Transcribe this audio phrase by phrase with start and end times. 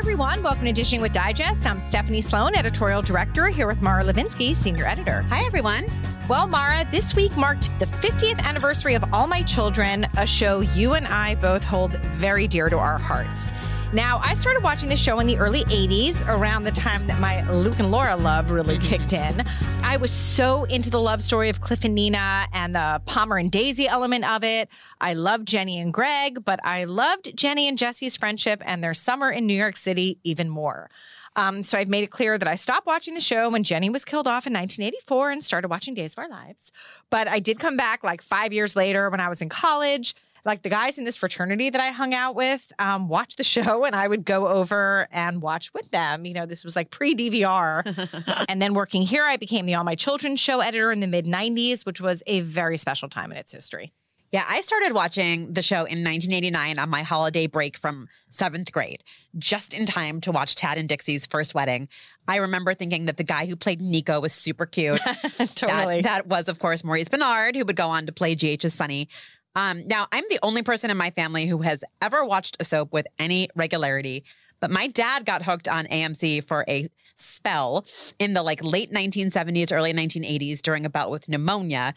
[0.00, 0.42] Hi, everyone.
[0.42, 1.66] Welcome to Dishing with Digest.
[1.66, 5.26] I'm Stephanie Sloane, editorial director, here with Mara Levinsky, senior editor.
[5.28, 5.84] Hi, everyone.
[6.26, 10.94] Well, Mara, this week marked the 50th anniversary of All My Children, a show you
[10.94, 13.52] and I both hold very dear to our hearts.
[13.92, 17.42] Now, I started watching the show in the early 80s, around the time that my
[17.50, 19.44] Luke and Laura love really kicked in.
[19.82, 23.50] I was so into the love story of Cliff and Nina and the Palmer and
[23.50, 24.68] Daisy element of it.
[25.00, 29.28] I loved Jenny and Greg, but I loved Jenny and Jesse's friendship and their summer
[29.28, 30.88] in New York City even more.
[31.34, 34.04] Um, so I've made it clear that I stopped watching the show when Jenny was
[34.04, 36.70] killed off in 1984 and started watching Days of Our Lives.
[37.10, 40.62] But I did come back like five years later when I was in college like
[40.62, 43.94] the guys in this fraternity that I hung out with um, watched the show and
[43.94, 46.24] I would go over and watch with them.
[46.24, 48.44] You know, this was like pre DVR.
[48.48, 51.26] and then working here, I became the All My Children show editor in the mid
[51.26, 53.92] 90s, which was a very special time in its history.
[54.32, 59.02] Yeah, I started watching the show in 1989 on my holiday break from seventh grade,
[59.38, 61.88] just in time to watch Tad and Dixie's first wedding.
[62.28, 65.00] I remember thinking that the guy who played Nico was super cute.
[65.56, 66.02] totally.
[66.02, 69.08] That, that was, of course, Maurice Benard, who would go on to play GH's Sonny.
[69.54, 72.92] Um, now, I'm the only person in my family who has ever watched a soap
[72.92, 74.24] with any regularity,
[74.60, 77.84] but my dad got hooked on AMC for a spell
[78.18, 81.94] in the like late 1970s, early 1980s during a bout with pneumonia.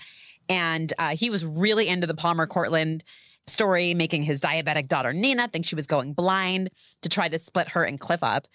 [0.49, 3.03] And uh, he was really into the Palmer Courtland
[3.47, 6.69] story, making his diabetic daughter Nina think she was going blind
[7.01, 8.47] to try to split her and Cliff up.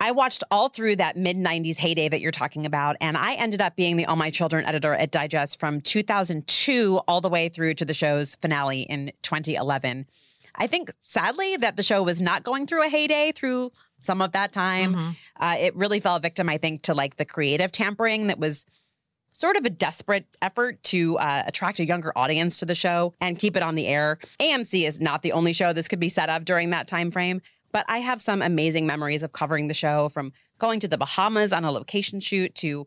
[0.00, 3.60] I watched all through that mid 90s heyday that you're talking about, and I ended
[3.60, 7.74] up being the All My Children editor at Digest from 2002 all the way through
[7.74, 10.06] to the show's finale in 2011.
[10.54, 14.32] I think, sadly, that the show was not going through a heyday through some of
[14.32, 14.94] that time.
[14.94, 15.10] Mm-hmm.
[15.40, 18.66] Uh, it really fell victim, I think, to like the creative tampering that was
[19.32, 23.38] sort of a desperate effort to uh, attract a younger audience to the show and
[23.38, 24.18] keep it on the air.
[24.40, 27.40] AMC is not the only show this could be set up during that time frame.
[27.72, 31.52] But I have some amazing memories of covering the show from going to the Bahamas
[31.52, 32.86] on a location shoot to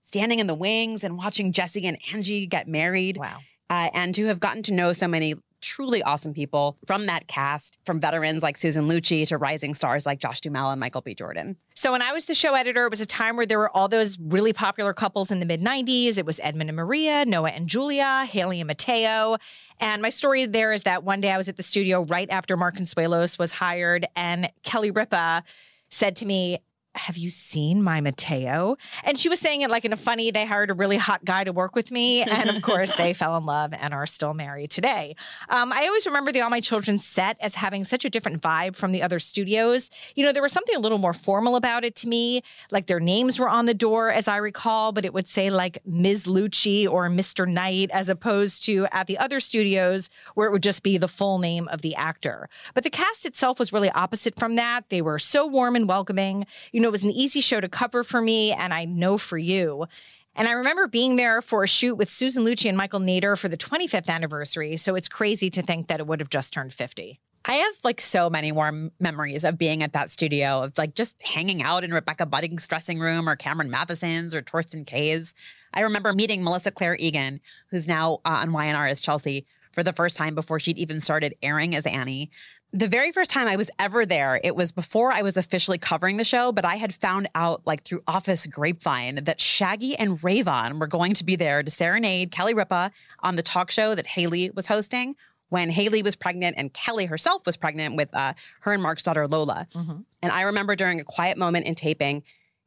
[0.00, 3.16] standing in the wings and watching Jesse and Angie get married.
[3.16, 3.38] Wow.
[3.70, 7.78] Uh, and to have gotten to know so many truly awesome people from that cast,
[7.86, 11.14] from veterans like Susan Lucci to rising stars like Josh Duhamel and Michael B.
[11.14, 11.56] Jordan.
[11.74, 13.88] So when I was the show editor, it was a time where there were all
[13.88, 16.18] those really popular couples in the mid 90s.
[16.18, 19.38] It was Edmund and Maria, Noah and Julia, Haley and Mateo.
[19.80, 22.56] And my story there is that one day I was at the studio right after
[22.56, 25.42] Mark Consuelos was hired, and Kelly Ripa
[25.88, 26.58] said to me,
[26.94, 28.76] have you seen my Mateo?
[29.04, 31.44] And she was saying it like in a funny, they hired a really hot guy
[31.44, 32.22] to work with me.
[32.22, 35.16] And of course, they fell in love and are still married today.
[35.48, 38.76] Um, I always remember the All My Children set as having such a different vibe
[38.76, 39.90] from the other studios.
[40.14, 42.42] You know, there was something a little more formal about it to me.
[42.70, 45.78] Like their names were on the door, as I recall, but it would say like
[45.86, 46.26] Ms.
[46.26, 47.48] Lucci or Mr.
[47.48, 51.38] Knight, as opposed to at the other studios where it would just be the full
[51.38, 52.48] name of the actor.
[52.74, 54.88] But the cast itself was really opposite from that.
[54.90, 56.46] They were so warm and welcoming.
[56.72, 59.38] You know, it was an easy show to cover for me, and I know for
[59.38, 59.86] you.
[60.34, 63.48] And I remember being there for a shoot with Susan Lucci and Michael Nader for
[63.48, 64.76] the 25th anniversary.
[64.76, 67.20] So it's crazy to think that it would have just turned 50.
[67.44, 71.20] I have like so many warm memories of being at that studio, of like just
[71.22, 75.34] hanging out in Rebecca Budig's dressing room or Cameron Mathison's or Thorsten Kaye's.
[75.74, 79.92] I remember meeting Melissa Claire Egan, who's now uh, on Y&R as Chelsea, for the
[79.92, 82.30] first time before she'd even started airing as Annie
[82.72, 86.16] the very first time I was ever there, it was before I was officially covering
[86.16, 90.80] the show, but I had found out, like through office grapevine, that Shaggy and Rayvon
[90.80, 92.90] were going to be there to serenade Kelly Ripa
[93.20, 95.14] on the talk show that Haley was hosting
[95.50, 99.28] when Haley was pregnant and Kelly herself was pregnant with uh, her and Mark's daughter,
[99.28, 99.66] Lola.
[99.74, 100.00] Mm-hmm.
[100.22, 102.22] And I remember during a quiet moment in taping,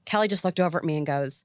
[0.05, 1.43] Kelly just looked over at me and goes,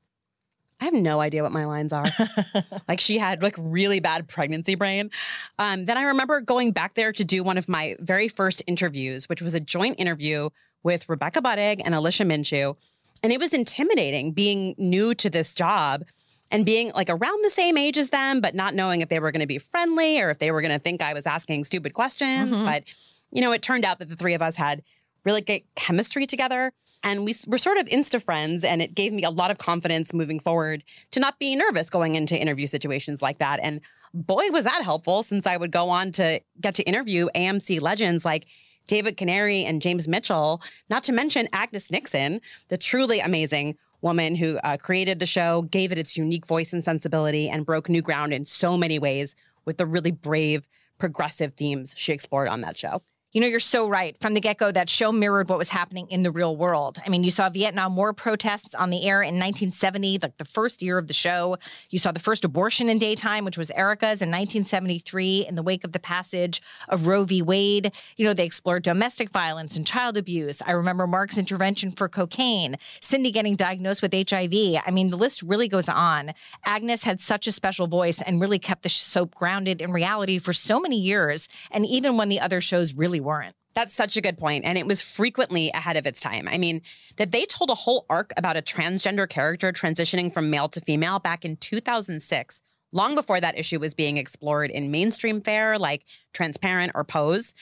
[0.81, 2.07] I have no idea what my lines are.
[2.89, 5.11] like she had like really bad pregnancy brain.
[5.59, 9.29] Um, then I remember going back there to do one of my very first interviews,
[9.29, 10.49] which was a joint interview
[10.83, 12.77] with Rebecca Budig and Alicia Minshew.
[13.23, 16.05] And it was intimidating being new to this job
[16.51, 19.31] and being like around the same age as them, but not knowing if they were
[19.31, 21.93] going to be friendly or if they were going to think I was asking stupid
[21.93, 22.51] questions.
[22.51, 22.65] Mhm.
[22.65, 22.85] But,
[23.31, 24.83] you know, it turned out that the three of us had
[25.25, 26.73] really good chemistry together.
[27.03, 30.13] And we were sort of insta friends, and it gave me a lot of confidence
[30.13, 33.59] moving forward to not be nervous going into interview situations like that.
[33.63, 33.81] And
[34.13, 38.25] boy, was that helpful since I would go on to get to interview AMC legends
[38.25, 38.47] like
[38.87, 44.59] David Canary and James Mitchell, not to mention Agnes Nixon, the truly amazing woman who
[44.65, 48.33] uh, created the show, gave it its unique voice and sensibility, and broke new ground
[48.33, 50.69] in so many ways with the really brave,
[50.99, 53.03] progressive themes she explored on that show.
[53.33, 54.17] You know, you're so right.
[54.21, 56.99] From the get go, that show mirrored what was happening in the real world.
[57.07, 60.83] I mean, you saw Vietnam War protests on the air in 1970, like the first
[60.83, 61.57] year of the show.
[61.91, 65.85] You saw the first abortion in daytime, which was Erica's in 1973, in the wake
[65.85, 67.41] of the passage of Roe v.
[67.41, 67.93] Wade.
[68.17, 70.61] You know, they explored domestic violence and child abuse.
[70.67, 74.83] I remember Mark's intervention for cocaine, Cindy getting diagnosed with HIV.
[74.85, 76.33] I mean, the list really goes on.
[76.65, 80.53] Agnes had such a special voice and really kept the soap grounded in reality for
[80.53, 81.49] so many years.
[81.71, 83.55] And even when the other shows really weren't.
[83.75, 86.49] That's such a good point, And it was frequently ahead of its time.
[86.49, 86.83] I mean,
[87.17, 91.21] that they told a whole arc about a transgender character transitioning from male to female
[91.21, 96.93] back in 2006, long before that issue was being explored in mainstream fare like Transparent
[96.97, 97.55] or Pose.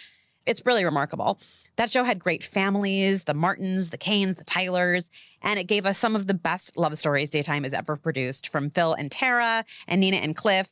[0.46, 1.38] It's really remarkable.
[1.76, 5.10] That show had great families the Martins, the Kanes, the Tylers,
[5.42, 8.70] and it gave us some of the best love stories daytime has ever produced from
[8.70, 10.70] Phil and Tara and Nina and Cliff.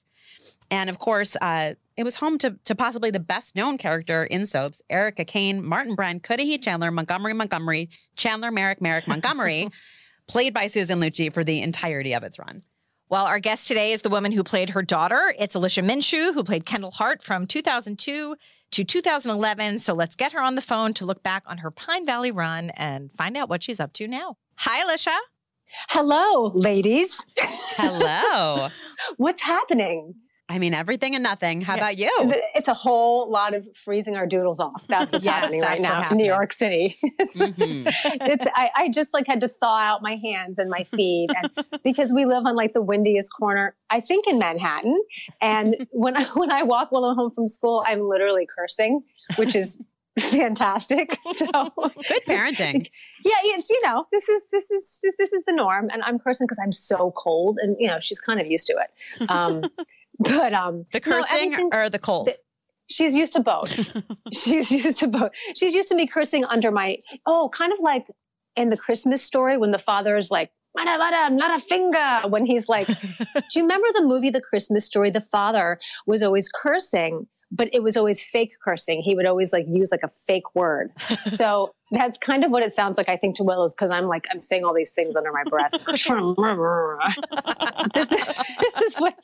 [0.70, 4.46] And of course, uh, it was home to, to possibly the best known character in
[4.46, 9.68] soaps Erica Kane, Martin Brent, Cudahy Chandler, Montgomery Montgomery, Chandler Marick Marick Montgomery,
[10.28, 12.62] played by Susan Lucci for the entirety of its run.
[13.08, 15.32] Well, our guest today is the woman who played her daughter.
[15.38, 18.36] It's Alicia Minshew, who played Kendall Hart from 2002
[18.72, 19.78] to 2011.
[19.78, 22.70] So let's get her on the phone to look back on her Pine Valley run
[22.70, 24.36] and find out what she's up to now.
[24.56, 25.16] Hi, Alicia.
[25.90, 27.24] Hello, ladies.
[27.76, 28.68] Hello.
[29.18, 30.14] What's happening?
[30.48, 31.60] I mean, everything and nothing.
[31.60, 32.08] How about you?
[32.54, 34.80] It's a whole lot of freezing our doodles off.
[34.86, 36.24] That's what's Yes, happening right that's what's now in New.
[36.24, 36.96] York City.
[37.34, 37.92] Mhm.
[38.04, 41.50] it's I, I just like had to thaw out my hands and my feet, and
[41.84, 45.02] because we live on like the windiest corner, I think in Manhattan.
[45.40, 49.02] And when I when I walk while I'm home from school, I'm literally cursing,
[49.36, 49.78] which is
[50.18, 51.18] fantastic.
[51.34, 51.44] So
[52.08, 52.88] Good parenting.
[53.24, 56.46] yeah, it's you know this is this is this is the norm, and I'm cursing
[56.46, 59.30] because I'm so cold, and you know she's kind of used to it.
[59.30, 59.64] Um,
[60.18, 62.28] but um, The cursing everything- or the cold?
[62.28, 62.36] the-
[62.88, 63.70] she's used to both.
[64.32, 65.30] she's used to both.
[65.56, 68.06] She's used to me cursing under my oh, kind of like
[68.56, 70.50] in the Christmas story when the father is like.
[70.78, 72.22] "Vada, vada, not a finger.
[72.28, 72.94] When he's like, do
[73.54, 75.10] you remember the movie The Christmas Story?
[75.10, 79.00] The father was always cursing, but it was always fake cursing.
[79.00, 80.92] He would always like use like a fake word.
[81.28, 84.06] So that's kind of what it sounds like, I think, to Will is because I'm
[84.06, 85.70] like, I'm saying all these things under my breath.
[85.72, 89.14] this, is, this is what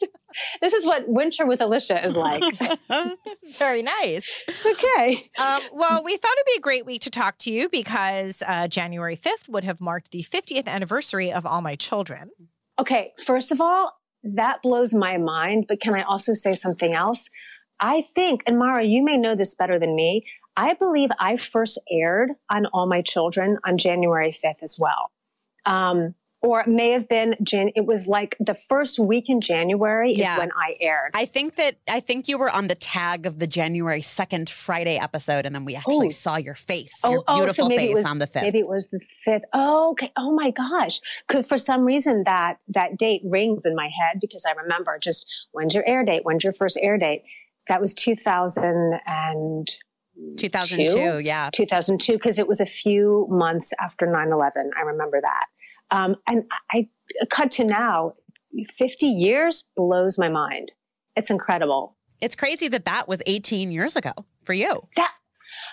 [0.61, 2.43] this is what winter with Alicia is like.
[3.59, 4.29] Very nice.
[4.64, 5.17] Okay.
[5.38, 8.69] Um, well, we thought it'd be a great week to talk to you because uh,
[8.69, 12.31] January 5th would have marked the 50th anniversary of All My Children.
[12.79, 13.93] Okay, first of all,
[14.23, 17.29] that blows my mind, but can I also say something else?
[17.81, 20.25] I think, and Mara, you may know this better than me.
[20.56, 25.10] I believe I first aired on All My Children on January 5th as well.
[25.65, 30.12] Um, or it may have been, Jan- it was like the first week in January
[30.12, 30.32] Yeah.
[30.34, 31.12] is when I aired.
[31.15, 34.98] I think that I think you were on the tag of the January 2nd Friday
[34.98, 36.10] episode, and then we actually Oh.
[36.10, 38.43] saw your face, Oh, your oh, so beautiful maybe it face was- on the 5th.
[38.43, 39.44] Maybe it was the fifth.
[39.53, 40.10] Oh, okay.
[40.17, 41.00] Oh my gosh.
[41.29, 45.24] Because for some reason that that date rings in my head because I remember just
[45.53, 46.24] when's your air date?
[46.24, 47.22] When's your first air date?
[47.69, 49.70] That was 2000 and
[50.36, 51.50] 2002, yeah.
[51.52, 55.46] 2002 because it was a few months after 9-11 i remember that.
[55.90, 56.88] Um, and I,
[57.20, 58.14] I cut to now
[58.76, 60.72] 50 years blows my mind.
[61.16, 61.96] It's incredible.
[62.20, 64.12] It's crazy that that was 18 years ago
[64.44, 64.86] for you.
[64.96, 65.12] that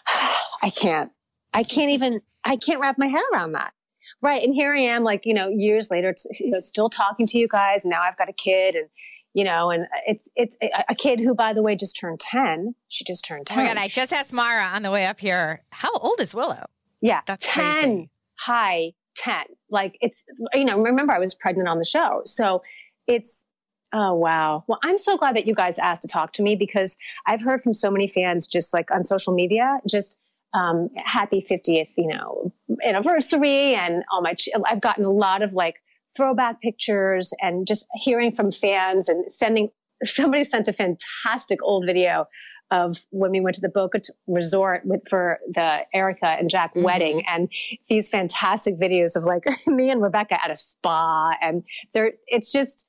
[0.62, 1.12] i can't.
[1.53, 3.74] I can't even i can't wrap my head around that.
[4.22, 7.25] Right and here i am like you know years later t- you know, still talking
[7.27, 8.89] to you guys now i've got a kid and
[9.34, 13.04] you know and it's it's a- kid who by the way just turned 10 she
[13.04, 13.60] just turned ten.
[13.60, 16.20] Oh 10 my God, I just asked Mara on the way up here, how old
[16.20, 16.66] is Willow?
[17.02, 18.10] Yeah, That's 10 crazy.
[18.40, 19.36] high 10.
[19.70, 22.22] Like it's, you know, remember I was pregnant on the show.
[22.26, 22.62] So
[23.08, 23.48] it's,
[23.94, 24.64] oh, wow.
[24.68, 27.60] Well, I'm so glad that you guys asked to talk to me because I've heard
[27.62, 30.18] from so many fans just like on social media, just
[30.54, 32.52] um, happy 50th, you know,
[32.84, 33.76] anniversary.
[33.76, 35.76] And all my, ch- I've gotten a lot of like
[36.16, 39.70] throwback pictures and just hearing from fans and sending
[40.04, 42.25] somebody sent a fantastic old video
[42.72, 46.84] of when we went to the Boca Resort with, for the Erica and Jack mm-hmm.
[46.84, 47.50] wedding, and
[47.89, 51.63] these fantastic videos of like me and Rebecca at a spa, and
[51.94, 52.88] there, it's just.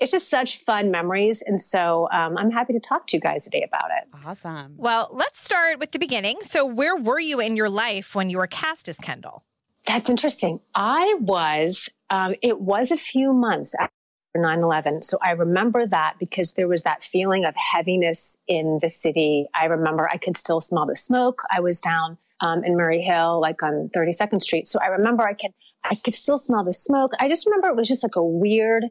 [0.00, 1.42] It's just such fun memories.
[1.44, 4.08] And so um, I'm happy to talk to you guys today about it.
[4.24, 4.74] Awesome.
[4.76, 6.38] Well, let's start with the beginning.
[6.42, 9.42] So, where were you in your life when you were cast as Kendall?
[9.86, 10.60] That's interesting.
[10.74, 13.92] I was, um, it was a few months after
[14.36, 15.02] 9 11.
[15.02, 19.46] So I remember that because there was that feeling of heaviness in the city.
[19.54, 21.40] I remember I could still smell the smoke.
[21.50, 24.68] I was down um, in Murray Hill, like on 32nd Street.
[24.68, 25.52] So I remember I could,
[25.84, 27.12] I could still smell the smoke.
[27.18, 28.84] I just remember it was just like a weird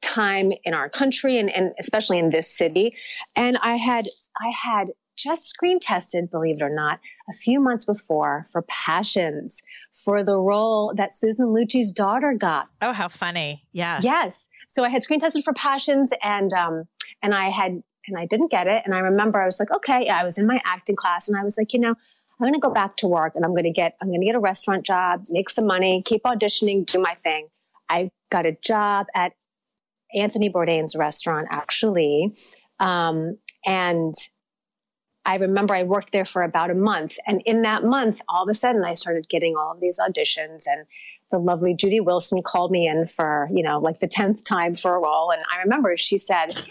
[0.00, 2.94] time in our country and, and especially in this city.
[3.36, 4.06] And I had,
[4.38, 9.62] I had just screen tested, believe it or not, a few months before for Passions
[9.92, 12.68] for the role that Susan Lucci's daughter got.
[12.82, 13.64] Oh, how funny.
[13.72, 14.04] Yes.
[14.04, 14.48] Yes.
[14.68, 16.84] So I had screen tested for Passions and, um,
[17.22, 18.82] and I had, and I didn't get it.
[18.84, 21.38] And I remember I was like, okay, yeah, I was in my acting class and
[21.38, 23.64] I was like, you know, I'm going to go back to work and I'm going
[23.64, 26.98] to get, I'm going to get a restaurant job, make some money, keep auditioning, do
[26.98, 27.48] my thing.
[27.88, 29.32] I got a job at
[30.14, 32.34] Anthony Bourdain's restaurant actually.
[32.80, 34.14] Um, and
[35.26, 37.16] I remember I worked there for about a month.
[37.26, 40.64] And in that month, all of a sudden I started getting all of these auditions
[40.66, 40.86] and
[41.30, 44.94] the lovely Judy Wilson called me in for, you know, like the 10th time for
[44.94, 45.30] a role.
[45.32, 46.62] And I remember she said,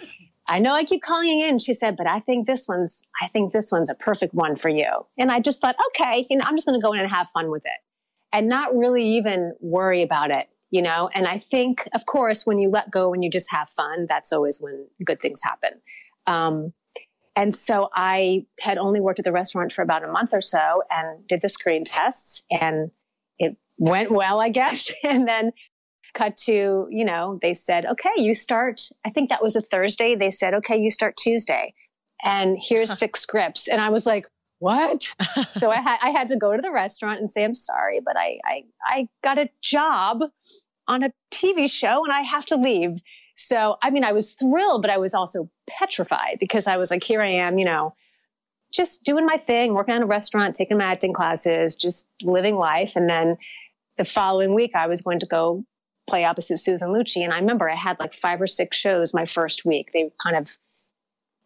[0.47, 1.57] I know I keep calling in.
[1.57, 4.69] She said, but I think this one's, I think this one's a perfect one for
[4.69, 4.87] you.
[5.17, 7.27] And I just thought, okay, you know, I'm just going to go in and have
[7.33, 7.79] fun with it
[8.31, 11.09] and not really even worry about it, you know?
[11.13, 14.33] And I think, of course, when you let go and you just have fun, that's
[14.33, 15.81] always when good things happen.
[16.27, 16.73] Um,
[17.35, 20.83] and so I had only worked at the restaurant for about a month or so
[20.91, 22.91] and did the screen tests and
[23.39, 24.91] it went well, I guess.
[25.03, 25.51] And then
[26.13, 30.15] cut to, you know, they said, okay, you start, I think that was a Thursday.
[30.15, 31.73] They said, okay, you start Tuesday
[32.23, 33.67] and here's six scripts.
[33.67, 34.27] And I was like,
[34.59, 35.03] what?
[35.53, 38.15] so I had, I had to go to the restaurant and say, I'm sorry, but
[38.15, 40.21] I, I, I got a job
[40.87, 43.01] on a TV show and I have to leave.
[43.35, 47.03] So, I mean, I was thrilled, but I was also petrified because I was like,
[47.03, 47.95] here I am, you know,
[48.73, 52.95] just doing my thing, working on a restaurant, taking my acting classes, just living life.
[52.95, 53.37] And then
[53.97, 55.63] the following week, I was going to go
[56.09, 57.23] play opposite Susan Lucci.
[57.23, 59.91] And I remember I had like five or six shows my first week.
[59.93, 60.51] They kind of,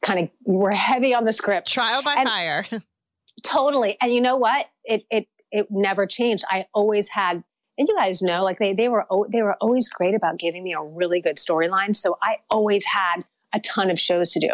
[0.01, 1.71] kind of were heavy on the script.
[1.71, 2.65] Trial by and fire.
[3.43, 3.97] totally.
[4.01, 4.67] And you know what?
[4.85, 6.45] It, it, it never changed.
[6.49, 7.43] I always had,
[7.77, 10.73] and you guys know, like they, they were, they were always great about giving me
[10.73, 11.93] a really good storyline.
[11.93, 13.25] So I always had
[13.57, 14.49] a ton of shows to do.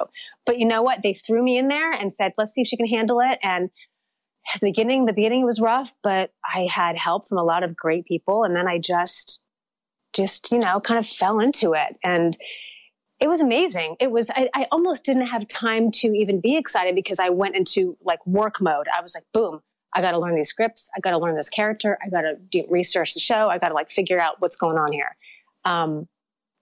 [0.45, 1.03] But you know what?
[1.03, 3.39] They threw me in there and said, let's see if she can handle it.
[3.43, 3.69] And
[4.53, 7.75] at the beginning, the beginning was rough, but I had help from a lot of
[7.75, 8.43] great people.
[8.43, 9.41] And then I just,
[10.13, 11.97] just, you know, kind of fell into it.
[12.03, 12.37] And
[13.19, 13.95] it was amazing.
[13.99, 17.55] It was, I, I almost didn't have time to even be excited because I went
[17.55, 18.87] into like work mode.
[18.95, 19.61] I was like, boom,
[19.95, 20.89] I got to learn these scripts.
[20.95, 21.97] I got to learn this character.
[22.05, 22.35] I got to
[22.69, 23.47] research the show.
[23.49, 25.15] I got to like figure out what's going on here.
[25.63, 26.07] Um,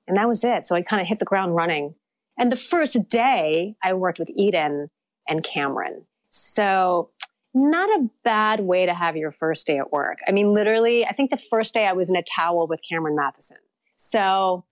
[0.07, 0.63] and that was it.
[0.63, 1.95] So I kind of hit the ground running.
[2.41, 4.89] And the first day I worked with Eden
[5.29, 6.07] and Cameron.
[6.31, 7.11] So
[7.53, 10.17] not a bad way to have your first day at work.
[10.27, 13.15] I mean, literally, I think the first day I was in a towel with Cameron
[13.15, 13.59] Mathison.
[13.95, 14.65] So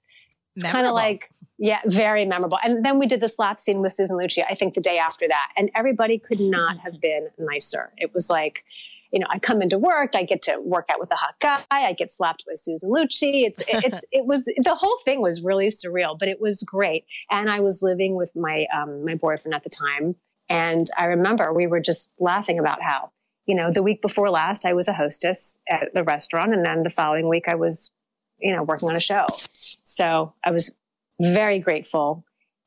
[0.64, 2.58] kind of like, yeah, very memorable.
[2.64, 5.28] And then we did the slap scene with Susan Lucci, I think the day after
[5.28, 5.50] that.
[5.56, 7.94] And everybody could not have been nicer.
[7.98, 8.64] It was like,
[9.12, 11.64] you know, I come into work, I get to work out with a hot guy,
[11.72, 13.48] I get slapped by Susan Lucci.
[13.48, 17.06] It, it, it was the whole thing was really surreal, but it was great.
[17.32, 20.16] And I was living with my um, my boyfriend at the time,
[20.50, 23.12] and I remember we were just laughing about how,
[23.46, 26.84] you know, the week before last I was a hostess at the restaurant, and then
[26.84, 27.92] the following week I was,
[28.40, 29.26] you know, working on a show.
[29.30, 30.72] So I was
[31.20, 32.26] very grateful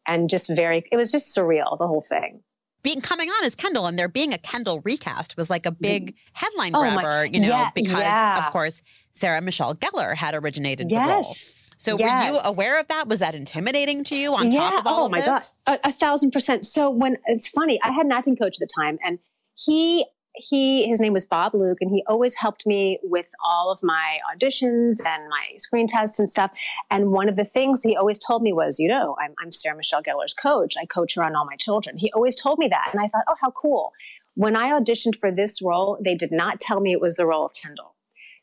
[0.08, 0.84] and just very.
[0.90, 2.42] It was just surreal the whole thing
[2.82, 6.14] being coming on as Kendall and there being a Kendall recast was like a big
[6.32, 8.46] headline grabber, oh my, you know, yeah, because yeah.
[8.46, 11.06] of course Sarah Michelle Gellar had originated yes.
[11.06, 11.34] the role.
[11.78, 12.30] So yes.
[12.30, 13.08] were you aware of that?
[13.08, 14.70] Was that intimidating to you on yeah.
[14.70, 15.58] top of all oh of my this?
[15.66, 16.64] god, a, a thousand percent.
[16.64, 19.18] So when it's funny, I had an acting coach at the time, and
[19.54, 23.80] he he his name was Bob Luke, and he always helped me with all of
[23.82, 26.56] my auditions and my screen tests and stuff.
[26.90, 29.76] And one of the things he always told me was, you know, I'm, I'm Sarah
[29.76, 30.74] Michelle Gellar's coach.
[30.80, 31.98] I coach her on all my children.
[31.98, 33.92] He always told me that, and I thought, oh, how cool.
[34.34, 37.44] When I auditioned for this role, they did not tell me it was the role
[37.44, 37.94] of Kendall.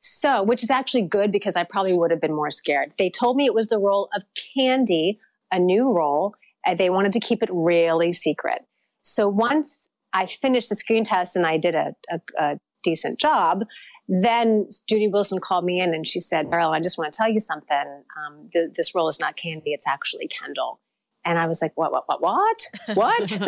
[0.02, 2.94] So, which is actually good because I probably would have been more scared.
[2.98, 4.22] They told me it was the role of
[4.56, 5.20] Candy,
[5.52, 8.64] a new role, and they wanted to keep it really secret.
[9.02, 13.64] So once I finished the screen test and I did a, a, a decent job,
[14.10, 17.30] then Judy Wilson called me in and she said, Beryl, I just want to tell
[17.30, 17.78] you something.
[17.78, 20.80] Um, th- this role is not Candy, it's actually Kendall.
[21.26, 22.68] And I was like, what, what, what, what?
[22.96, 23.42] What?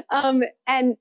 [0.10, 0.96] um, and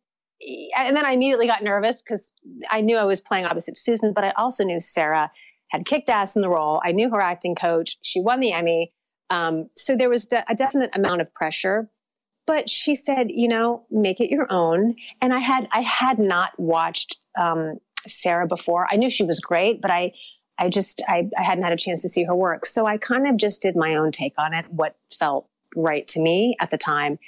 [0.75, 2.33] and then I immediately got nervous because
[2.71, 5.29] I knew I was playing opposite Susan, but I also knew Sarah
[5.69, 6.81] had kicked ass in the role.
[6.83, 7.97] I knew her acting coach.
[8.01, 8.91] She won the Emmy.
[9.29, 11.89] Um, so there was de- a definite amount of pressure.
[12.51, 14.95] But she said, you know, make it your own.
[15.21, 18.89] And I had I had not watched um, Sarah before.
[18.91, 20.11] I knew she was great, but I
[20.59, 22.65] I just I, I hadn't had a chance to see her work.
[22.65, 26.19] So I kind of just did my own take on it, what felt right to
[26.19, 27.19] me at the time.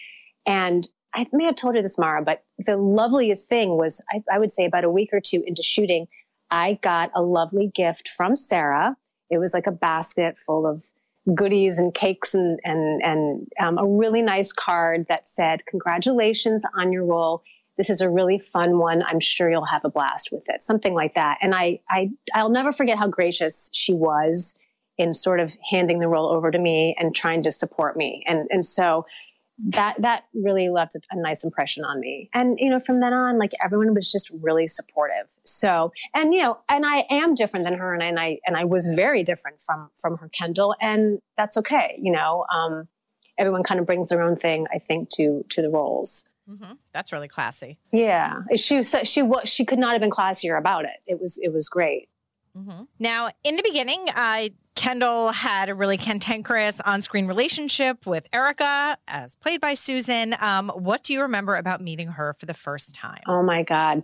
[0.45, 4.39] And I may have told her this, Mara, but the loveliest thing was I, I
[4.39, 6.07] would say about a week or two into shooting,
[6.51, 8.97] I got a lovely gift from Sarah.
[9.29, 10.83] It was like a basket full of
[11.33, 16.91] goodies and cakes and and and um, a really nice card that said congratulations on
[16.91, 17.43] your role.
[17.77, 19.03] This is a really fun one.
[19.03, 20.61] I'm sure you'll have a blast with it.
[20.61, 21.37] Something like that.
[21.41, 24.59] And i i i'll never forget how gracious she was
[24.97, 28.23] in sort of handing the role over to me and trying to support me.
[28.27, 29.05] And and so
[29.59, 32.29] that that really left a, nice impression on me.
[32.33, 35.29] And you know from then on like everyone was just really supportive.
[35.45, 38.65] So and you know and i am different than her and, and i and i
[38.65, 42.87] was very different from from her kendall and that's okay you know um
[43.37, 46.29] everyone kind of brings their own thing i think to to the roles.
[46.49, 46.73] Mm-hmm.
[46.91, 47.79] that's really classy.
[47.93, 48.41] Yeah.
[48.57, 50.97] She was she was she could not have been classier about it.
[51.07, 52.09] It was it was great.
[52.55, 52.83] Mm-hmm.
[52.99, 58.97] now in the beginning uh Kendall had a really cantankerous on screen relationship with Erica,
[59.07, 60.35] as played by Susan.
[60.39, 63.21] Um, what do you remember about meeting her for the first time?
[63.27, 64.03] Oh my God.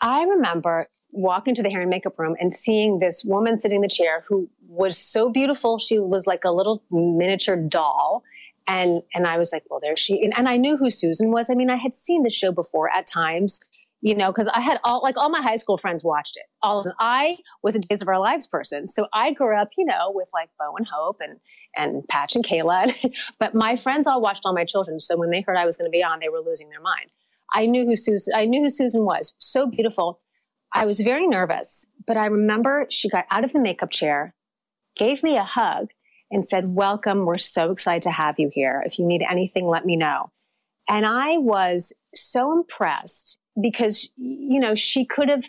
[0.00, 3.82] I remember walking to the hair and makeup room and seeing this woman sitting in
[3.82, 5.78] the chair who was so beautiful.
[5.78, 8.22] She was like a little miniature doll.
[8.66, 11.50] And, and I was like, well, there she, and, and I knew who Susan was.
[11.50, 13.60] I mean, I had seen the show before at times
[14.06, 16.44] you know, because I had all like all my high school friends watched it.
[16.62, 16.92] All of them.
[17.00, 20.30] I was a Days of Our Lives person, so I grew up, you know, with
[20.32, 21.40] like Bo and Hope and
[21.74, 22.94] and Patch and Kayla.
[23.40, 25.90] but my friends all watched all my children, so when they heard I was going
[25.90, 27.10] to be on, they were losing their mind.
[27.52, 28.32] I knew who Susan.
[28.36, 29.34] I knew who Susan was.
[29.40, 30.20] So beautiful.
[30.72, 34.36] I was very nervous, but I remember she got out of the makeup chair,
[34.94, 35.88] gave me a hug,
[36.30, 37.26] and said, "Welcome.
[37.26, 38.84] We're so excited to have you here.
[38.86, 40.30] If you need anything, let me know."
[40.88, 45.44] And I was so impressed because you know she could have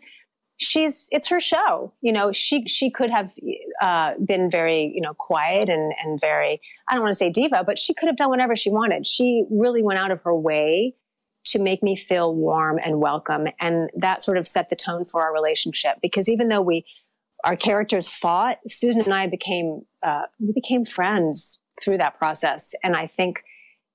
[0.58, 3.34] she's it's her show you know she she could have
[3.82, 7.64] uh, been very you know quiet and and very i don't want to say diva
[7.66, 9.06] but she could have done whatever she wanted.
[9.06, 10.96] She really went out of her way
[11.46, 13.48] to make me feel warm and welcome.
[13.60, 16.86] And that sort of set the tone for our relationship because even though we
[17.44, 22.74] our characters fought susan and i became uh, we became friends through that process.
[22.84, 23.44] And i think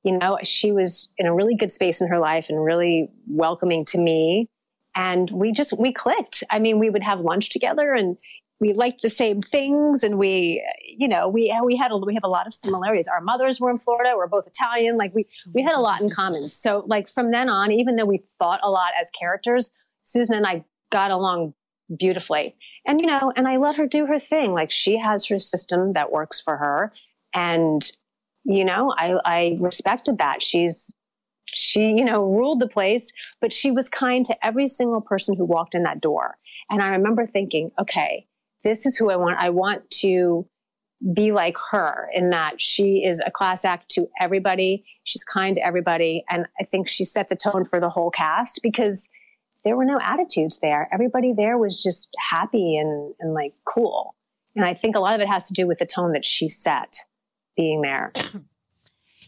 [0.02, 3.84] you know, she was in a really good space in her life and really welcoming
[3.86, 4.48] to me.
[4.96, 6.42] And we just, we clicked.
[6.50, 8.16] I mean, we would have lunch together and
[8.60, 10.02] we liked the same things.
[10.02, 13.08] And we, you know, we, we had a, we have a lot of similarities.
[13.08, 14.14] Our mothers were in Florida.
[14.16, 14.96] We're both Italian.
[14.96, 16.48] Like we, we had a lot in common.
[16.48, 20.46] So like from then on, even though we fought a lot as characters, Susan and
[20.46, 21.54] I got along
[21.98, 22.54] beautifully.
[22.86, 24.52] And, you know, and I let her do her thing.
[24.52, 26.92] Like she has her system that works for her.
[27.34, 27.82] And
[28.44, 30.42] you know, I, I respected that.
[30.42, 30.94] She's,
[31.46, 35.46] she, you know, ruled the place, but she was kind to every single person who
[35.46, 36.36] walked in that door.
[36.70, 38.26] And I remember thinking, okay,
[38.64, 39.38] this is who I want.
[39.38, 40.46] I want to
[41.14, 44.84] be like her in that she is a class act to everybody.
[45.02, 46.24] She's kind to everybody.
[46.30, 49.08] And I think she set the tone for the whole cast because
[49.64, 50.88] there were no attitudes there.
[50.92, 54.14] Everybody there was just happy and, and like cool.
[54.54, 56.48] And I think a lot of it has to do with the tone that she
[56.48, 56.94] set
[57.56, 58.12] being there.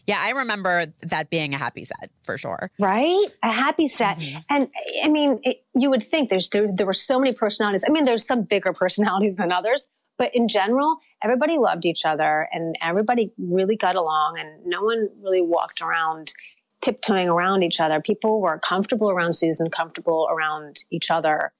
[0.07, 2.69] Yeah, I remember that being a happy set for sure.
[2.79, 3.25] Right?
[3.41, 4.17] A happy set.
[4.17, 4.37] Mm-hmm.
[4.51, 4.69] And
[5.03, 7.83] I mean, it, you would think there's there, there were so many personalities.
[7.87, 12.47] I mean, there's some bigger personalities than others, but in general, everybody loved each other
[12.51, 16.33] and everybody really got along and no one really walked around
[16.81, 17.99] tiptoeing around each other.
[17.99, 21.51] People were comfortable around Susan, comfortable around each other.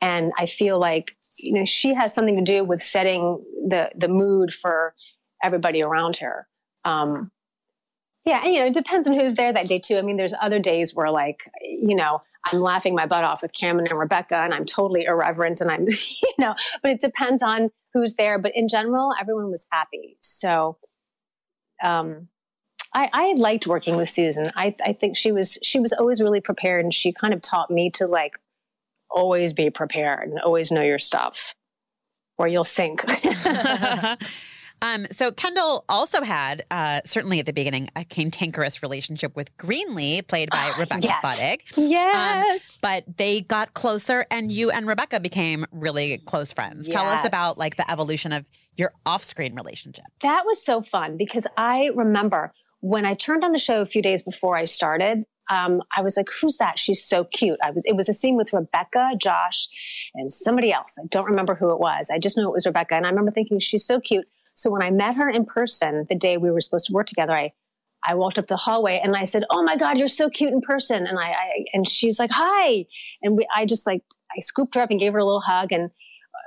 [0.00, 4.08] And I feel like, you know, she has something to do with setting the the
[4.08, 4.94] mood for
[5.42, 6.46] everybody around her.
[6.84, 7.30] Um,
[8.24, 9.96] yeah, and you know, it depends on who's there that day too.
[9.96, 13.52] I mean, there's other days where like, you know, I'm laughing my butt off with
[13.54, 15.86] Cameron and Rebecca and I'm totally irreverent and I'm,
[16.22, 18.38] you know, but it depends on who's there.
[18.38, 20.16] But in general, everyone was happy.
[20.20, 20.78] So
[21.82, 22.28] um
[22.92, 24.50] I, I liked working with Susan.
[24.56, 27.70] I, I think she was she was always really prepared and she kind of taught
[27.70, 28.32] me to like
[29.10, 31.54] always be prepared and always know your stuff
[32.36, 33.02] or you'll sink.
[34.82, 40.26] Um, so Kendall also had, uh, certainly at the beginning, a cantankerous relationship with Greenlee,
[40.26, 41.24] played by Rebecca yes.
[41.24, 41.60] Budig.
[41.76, 42.78] Yes.
[42.80, 46.88] But they got closer, and you and Rebecca became really close friends.
[46.88, 50.04] Tell us about like the evolution of your off-screen relationship.
[50.22, 54.02] That was so fun because I remember when I turned on the show a few
[54.02, 55.24] days before I started.
[55.50, 56.78] Um, I was like, "Who's that?
[56.78, 57.84] She's so cute." I was.
[57.84, 60.92] It was a scene with Rebecca, Josh, and somebody else.
[60.98, 62.08] I don't remember who it was.
[62.10, 64.26] I just know it was Rebecca, and I remember thinking she's so cute.
[64.52, 67.32] So when I met her in person the day we were supposed to work together,
[67.32, 67.52] I
[68.04, 70.60] I walked up the hallway and I said, "Oh my God, you're so cute in
[70.60, 72.86] person!" And I, I and she was like, "Hi,"
[73.22, 75.72] and we, I just like I scooped her up and gave her a little hug,
[75.72, 75.90] and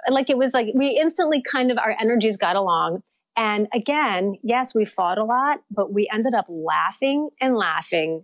[0.08, 3.02] uh, like it was like we instantly kind of our energies got along.
[3.36, 8.24] And again, yes, we fought a lot, but we ended up laughing and laughing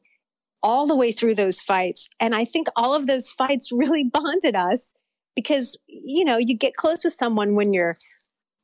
[0.62, 2.10] all the way through those fights.
[2.20, 4.94] And I think all of those fights really bonded us
[5.36, 7.96] because you know you get close with someone when you're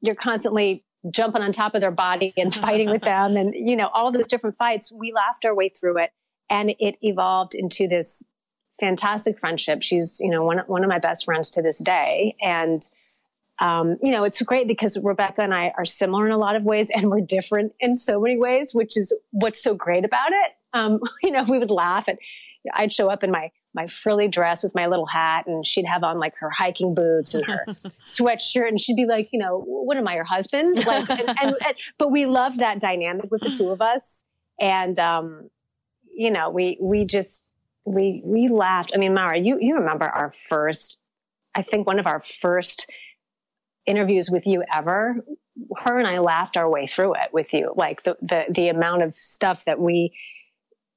[0.02, 3.88] you're constantly jumping on top of their body and fighting with them and you know
[3.88, 4.92] all those different fights.
[4.92, 6.12] We laughed our way through it
[6.50, 8.26] and it evolved into this
[8.80, 9.82] fantastic friendship.
[9.82, 12.36] She's you know one, one of my best friends to this day.
[12.42, 12.82] And
[13.60, 16.66] um, you know it's great because rebecca and i are similar in a lot of
[16.66, 20.52] ways and we're different in so many ways which is what's so great about it.
[20.74, 22.18] Um, you know we would laugh and
[22.74, 26.04] i'd show up in my my frilly dress with my little hat and she'd have
[26.04, 29.98] on like her hiking boots and her sweatshirt and she'd be like you know what
[29.98, 30.78] am i your husband?
[30.86, 34.24] Like and, and, and but we love that dynamic with the two of us.
[34.60, 35.50] And um
[36.16, 37.46] you know we we just
[37.86, 38.92] we we laughed.
[38.96, 41.00] I mean mara you you remember our first
[41.54, 42.90] i think one of our first
[43.86, 45.24] interviews with you ever?
[45.78, 47.74] Her and i laughed our way through it with you.
[47.76, 50.16] Like the the, the amount of stuff that we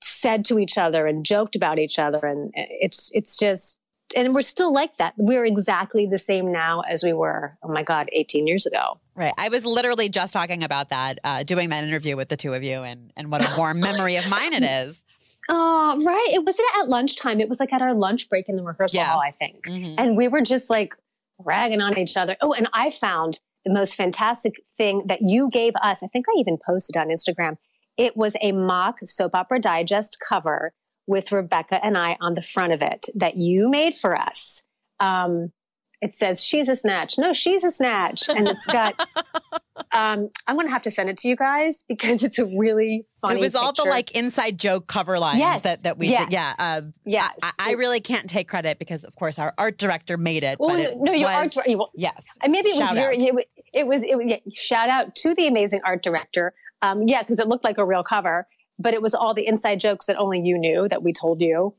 [0.01, 2.19] said to each other and joked about each other.
[2.27, 3.79] And it's it's just
[4.17, 5.13] and we're still like that.
[5.19, 8.99] We're exactly the same now as we were oh my god 18 years ago.
[9.15, 9.35] Right.
[9.37, 12.63] I was literally just talking about that, uh, doing that interview with the two of
[12.63, 15.05] you, and and what a warm memory of mine it is.
[15.49, 16.29] oh right.
[16.33, 17.41] It wasn't at lunchtime.
[17.41, 19.11] It was like at our lunch break in the rehearsal Yeah.
[19.13, 19.65] hall i think.
[19.67, 19.95] Mhm.
[19.99, 20.95] and we were just like
[21.39, 22.37] ragging on each other.
[22.41, 26.03] Oh and i found the most fantastic thing that you gave us.
[26.03, 27.57] I think i even posted on instagram
[27.99, 30.73] it was a mock soap opera digest cover
[31.07, 34.63] with rebecca and i on the front of it that you made for us
[35.01, 35.53] um,
[36.01, 38.95] it says she's a snatch no she's a snatch and it's got
[39.93, 43.37] um, i'm gonna have to send it to you guys because it's a really funny
[43.37, 45.63] it was all the like inside joke cover lines Yes.
[45.63, 46.25] that that we Yes.
[46.25, 46.33] did.
[46.33, 46.53] Yeah.
[46.59, 50.43] Uh, yes I, I really can't take credit because, of course, our art director made
[50.45, 50.59] it.
[50.61, 52.25] well, but no, it no your was, art well, Yes.
[52.47, 53.09] Maybe it was Shout your.
[53.13, 53.15] out.
[53.15, 54.03] It, it was.
[54.03, 54.25] It was.
[54.27, 56.55] Yeah, shout out to the amazing art director.
[56.83, 58.47] Um, yeah, because it looked like a real cover,
[58.79, 61.75] but it was all the inside jokes that only you knew that we told you.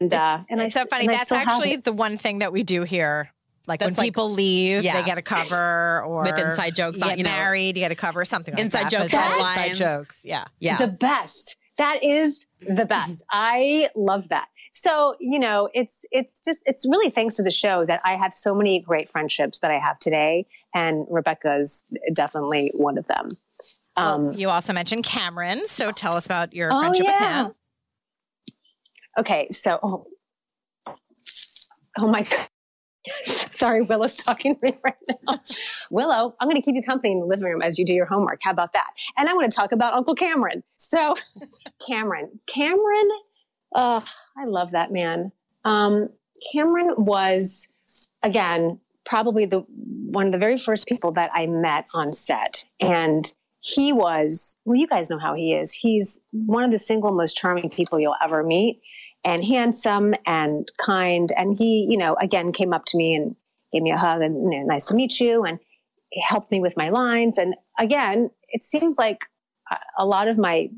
[0.00, 1.04] And uh, and it's I, so funny.
[1.06, 3.30] and That's actually the one thing that we do here.
[3.68, 5.00] Like That's when like- people leave, Yeah.
[5.00, 7.82] they get a cover, or With inside jokes You on, get you know, married, you
[7.82, 8.90] get a cover, something like inside that.
[8.90, 9.56] jokes But headlines.
[9.56, 10.22] inside jokes.
[10.24, 10.44] Yeah.
[10.58, 10.78] Yeah.
[10.78, 11.56] the best.
[11.76, 13.24] That is the best.
[13.30, 14.46] I love that.
[14.72, 18.32] So you know, it's it's just it's really thanks to the show that I have
[18.32, 23.28] so many great friendships that I have today, and Rebecca's definitely one of them.
[24.00, 27.42] Um, you also mentioned Cameron, so tell us about your Oh, friendship yeah.
[27.42, 27.54] with him.
[29.18, 30.06] Okay, so oh,
[31.98, 32.48] oh my god.
[33.24, 34.94] Sorry, Willow's talking to me right
[35.26, 35.40] now.
[35.90, 38.06] Willow, I'm going to keep you company in the living room as you do your
[38.06, 38.40] homework.
[38.42, 38.88] How about that?
[39.16, 40.62] And I want to talk about Uncle Cameron.
[40.74, 41.14] So,
[41.86, 43.08] Cameron, Cameron,
[43.74, 44.04] oh,
[44.36, 45.32] I love that man.
[45.64, 46.10] Um,
[46.52, 52.12] Cameron was, again, probably the one of the very first people that I met on
[52.12, 54.56] set, and he was.
[54.64, 55.72] Well, you guys know how he is.
[55.72, 58.80] He's one of the single most charming people you'll ever meet
[59.24, 61.30] and handsome and kind.
[61.36, 63.36] And he, you know, again came up to me and
[63.72, 65.44] gave me a hug and you know, nice to meet you.
[65.44, 65.58] And
[66.10, 67.38] he helped me with my lines.
[67.38, 69.18] And again, it seems like
[69.70, 70.70] a- a lot of my,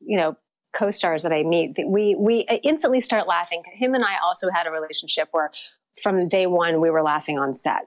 [0.00, 0.36] you know,
[0.76, 3.62] co-stars that I meet, we we instantly start laughing.
[3.74, 5.50] Him and I also had a relationship where
[6.00, 7.82] from day one we were laughing on set.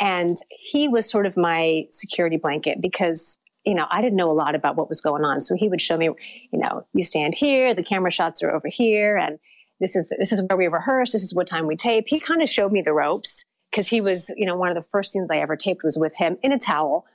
[0.00, 4.34] And he was sort of my security blanket because you know, I didn't know a
[4.34, 5.40] lot about what was going on.
[5.40, 8.68] So he would show me, you know, you stand here, the camera shots are over
[8.68, 9.38] here, and
[9.80, 11.12] this is this is where we rehearse.
[11.12, 12.04] This is what time we tape.
[12.06, 14.86] He kind of showed me the ropes because he was, you know, one of the
[14.90, 17.06] first scenes I ever taped was with him in a towel.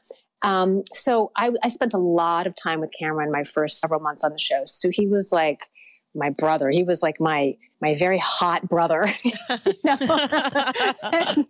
[0.42, 4.24] Um, so I, I spent a lot of time with Cameron my first several months
[4.24, 4.64] on the show.
[4.66, 5.62] So he was like
[6.14, 6.70] my brother.
[6.70, 9.06] He was like my my very hot brother.
[11.04, 11.46] and,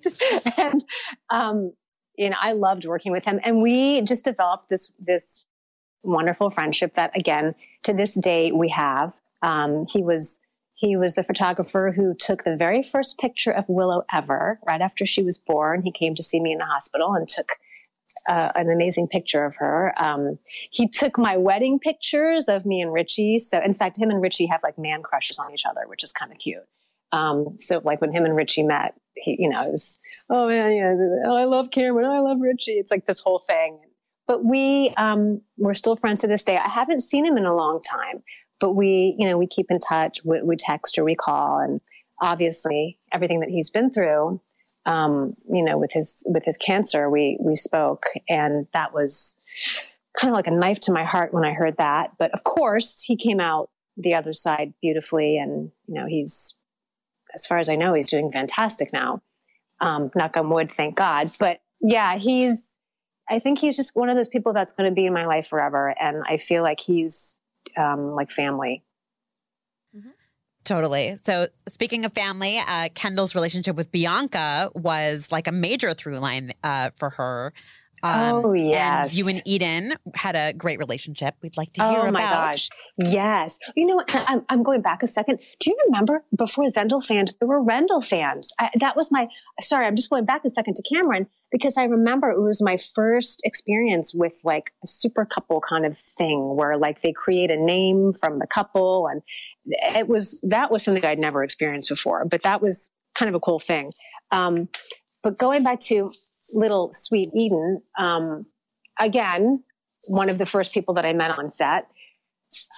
[0.57, 0.85] and
[1.29, 1.71] um,
[2.17, 5.45] you know, I loved working with him, and we just developed this this
[6.03, 7.53] wonderful friendship that, again,
[7.83, 9.13] to this day we have.
[9.41, 10.39] Um, he was
[10.73, 15.05] he was the photographer who took the very first picture of Willow ever right after
[15.05, 15.81] she was born.
[15.81, 17.53] He came to see me in the hospital and took
[18.27, 19.93] uh, an amazing picture of her.
[19.97, 20.37] Um,
[20.71, 23.39] he took my wedding pictures of me and Richie.
[23.39, 26.11] So, in fact, him and Richie have like man crushes on each other, which is
[26.11, 26.63] kind of cute.
[27.11, 30.73] Um, so, like when him and Richie met, he, you know, it was, oh man,
[30.73, 30.93] yeah,
[31.25, 32.73] oh, I love Cameron, oh, I love Richie.
[32.73, 33.79] It's like this whole thing.
[34.27, 36.57] But we, um, we're still friends to this day.
[36.57, 38.23] I haven't seen him in a long time,
[38.59, 40.19] but we, you know, we keep in touch.
[40.25, 41.79] We, we text or we call, and
[42.21, 44.41] obviously everything that he's been through
[44.85, 49.37] um, you know, with his with his cancer, we we spoke, and that was
[50.19, 52.11] kind of like a knife to my heart when I heard that.
[52.17, 56.56] But of course, he came out the other side beautifully, and you know, he's
[57.33, 59.21] as far as I know, he's doing fantastic now.
[59.79, 61.27] Um, knock on wood, thank God.
[61.39, 62.77] But yeah, he's.
[63.29, 65.47] I think he's just one of those people that's going to be in my life
[65.47, 67.37] forever, and I feel like he's
[67.77, 68.83] um, like family.
[70.67, 71.15] Totally.
[71.23, 76.51] So, speaking of family, uh, Kendall's relationship with Bianca was like a major through line
[76.61, 77.53] uh, for her.
[78.03, 81.35] Um, oh yes, and you and Eden had a great relationship.
[81.41, 82.07] We'd like to hear oh, about.
[82.07, 83.59] Oh my gosh, yes.
[83.75, 84.03] You know.
[84.07, 85.39] I'm, I'm going back a second.
[85.59, 88.53] Do you remember before Zendall fans, there were Rendell fans?
[88.59, 89.27] I, that was my.
[89.61, 92.77] Sorry, I'm just going back a second to Cameron because I remember it was my
[92.77, 97.57] first experience with like a super couple kind of thing where like they create a
[97.57, 99.21] name from the couple, and
[99.65, 102.25] it was that was something I'd never experienced before.
[102.25, 103.91] But that was kind of a cool thing.
[104.31, 104.69] Um,
[105.27, 106.09] but going back to
[106.53, 108.45] little sweet Eden, um,
[108.97, 109.61] again,
[110.07, 111.89] one of the first people that I met on set.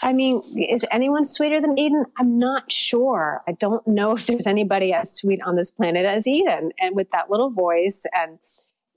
[0.01, 2.05] I mean, is anyone sweeter than Eden?
[2.17, 3.43] I'm not sure.
[3.47, 6.71] I don't know if there's anybody as sweet on this planet as Eden.
[6.79, 8.39] And with that little voice, and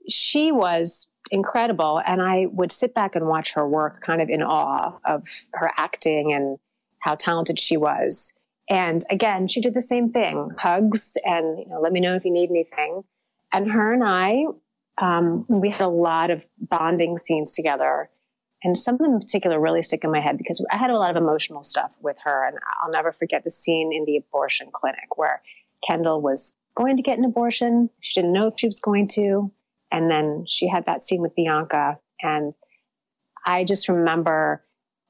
[0.09, 2.01] she was incredible.
[2.07, 5.69] And I would sit back and watch her work kind of in awe of her
[5.77, 6.57] acting and
[7.01, 8.33] how talented she was.
[8.67, 12.25] And again, she did the same thing hugs and, you know, let me know if
[12.25, 13.03] you need anything.
[13.53, 14.45] And her and I
[15.01, 18.09] um, we had a lot of bonding scenes together.
[18.63, 20.97] And some of them in particular really stick in my head because I had a
[20.97, 22.47] lot of emotional stuff with her.
[22.47, 25.41] And I'll never forget the scene in the abortion clinic where
[25.85, 27.89] Kendall was going to get an abortion.
[28.01, 29.51] She didn't know if she was going to.
[29.91, 31.99] And then she had that scene with Bianca.
[32.21, 32.53] And
[33.45, 34.63] I just remember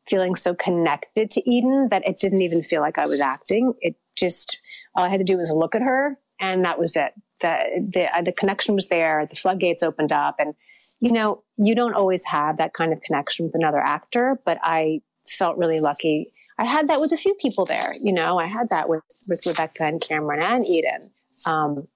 [0.07, 3.73] feeling so connected to Eden that it didn't even feel like I was acting.
[3.81, 4.57] It just,
[4.95, 8.17] all I had to do was look at her and that was it the the,
[8.17, 10.55] uh, the connection was there the floodgates opened up and
[10.99, 14.99] you know you don't always have that kind of connection with another actor but i
[15.27, 16.25] felt really lucky
[16.57, 19.45] i had that with a few people there you know i had that with with
[19.45, 21.11] rebecca and cameron and eden
[21.45, 21.87] um,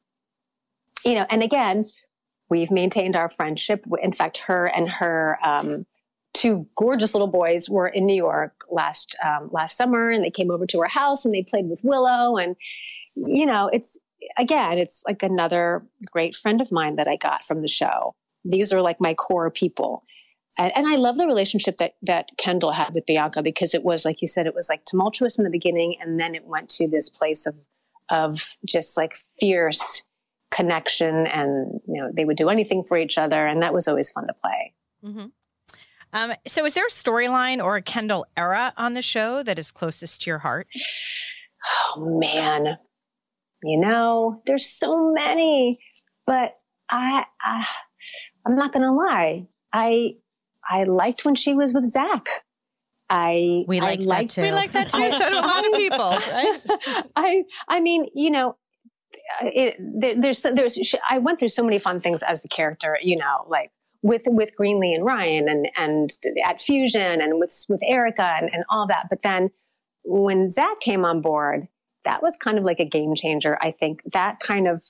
[1.03, 1.83] you know and again
[2.49, 5.85] we've maintained our friendship in fact her and her um,
[6.33, 10.51] two gorgeous little boys were in New York last um, last summer, and they came
[10.51, 12.37] over to our house and they played with Willow.
[12.37, 12.55] And
[13.15, 13.97] you know, it's
[14.37, 18.15] again, it's like another great friend of mine that I got from the show.
[18.43, 20.03] These are like my core people.
[20.59, 24.05] And, and I love the relationship that, that Kendall had with Bianca because it was,
[24.05, 25.95] like you said, it was like tumultuous in the beginning.
[26.01, 27.55] And then it went to this place of,
[28.09, 30.07] of just like fierce
[30.49, 31.27] connection.
[31.27, 33.45] And, you know, they would do anything for each other.
[33.45, 34.73] And that was always fun to play.
[35.03, 35.25] Mm-hmm.
[36.13, 39.71] Um, so, is there a storyline or a Kendall era on the show that is
[39.71, 40.67] closest to your heart?
[41.95, 42.77] Oh, man
[43.63, 45.79] you know, there's so many,
[46.25, 46.53] but
[46.89, 47.65] I, I
[48.45, 49.47] I'm not going to lie.
[49.73, 50.15] I,
[50.69, 52.21] I liked when she was with Zach.
[53.09, 54.47] I we liked, I liked that too.
[54.47, 54.99] We like that too.
[54.99, 55.97] I, so do a lot of people.
[55.97, 57.05] Right?
[57.15, 58.57] I I mean, you know,
[59.41, 62.97] it, there, there's there's I went through so many fun things as the character.
[63.01, 66.09] You know, like with with Greenlee and Ryan, and and
[66.45, 69.07] at Fusion, and with with Erica and, and all that.
[69.09, 69.51] But then
[70.03, 71.67] when Zach came on board,
[72.07, 73.57] that was kind of like a game changer.
[73.61, 74.81] I think that kind of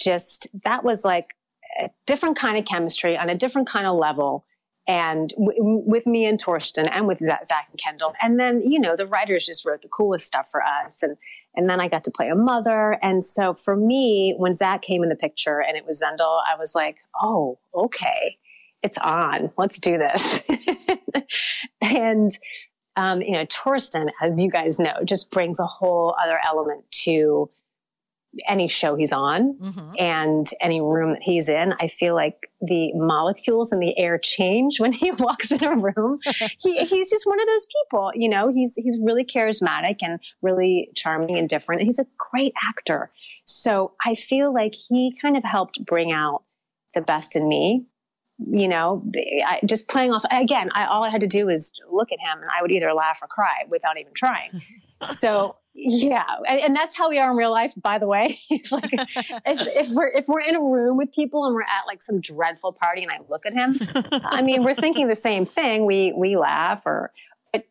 [0.00, 1.34] just, that was like
[1.78, 4.46] a different kind of chemistry on a different kind of level.
[4.88, 8.14] And w- with me and Thorsten and with Zach and Kendall.
[8.22, 11.02] And then, you know, the writers just wrote the coolest stuff for us.
[11.02, 11.18] And,
[11.54, 12.98] and then I got to play a mother.
[13.02, 16.56] And so for me, when Zach came in the picture and it was Zendall, I
[16.58, 18.38] was like, oh, okay,
[18.82, 19.50] it's on.
[19.58, 20.40] Let's do this.
[21.82, 22.30] and
[22.96, 27.50] um, you know, Thorsten, as you guys know, just brings a whole other element to
[28.48, 29.92] any show he's on mm-hmm.
[29.98, 31.74] and any room that he's in.
[31.80, 36.18] I feel like the molecules in the air change when he walks in a room.
[36.58, 40.90] he, he's just one of those people, you know, he's, he's really charismatic and really
[40.94, 41.80] charming and different.
[41.80, 43.10] And he's a great actor.
[43.44, 46.42] So I feel like he kind of helped bring out
[46.94, 47.86] the best in me
[48.38, 49.02] you know,
[49.46, 50.70] I, just playing off again.
[50.72, 53.18] I, all I had to do was look at him, and I would either laugh
[53.22, 54.50] or cry without even trying.
[55.02, 57.72] so Yeah, and, and that's how we are in real life.
[57.80, 58.38] By the way,
[58.70, 62.02] like if, if we're if we're in a room with people and we're at like
[62.02, 63.74] some dreadful party, and I look at him,
[64.24, 65.86] I mean, we're thinking the same thing.
[65.86, 67.12] We we laugh, or
[67.52, 67.66] but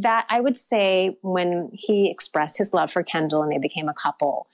[0.00, 3.94] that I would say when he expressed his love for Kendall and they became a
[3.94, 4.46] couple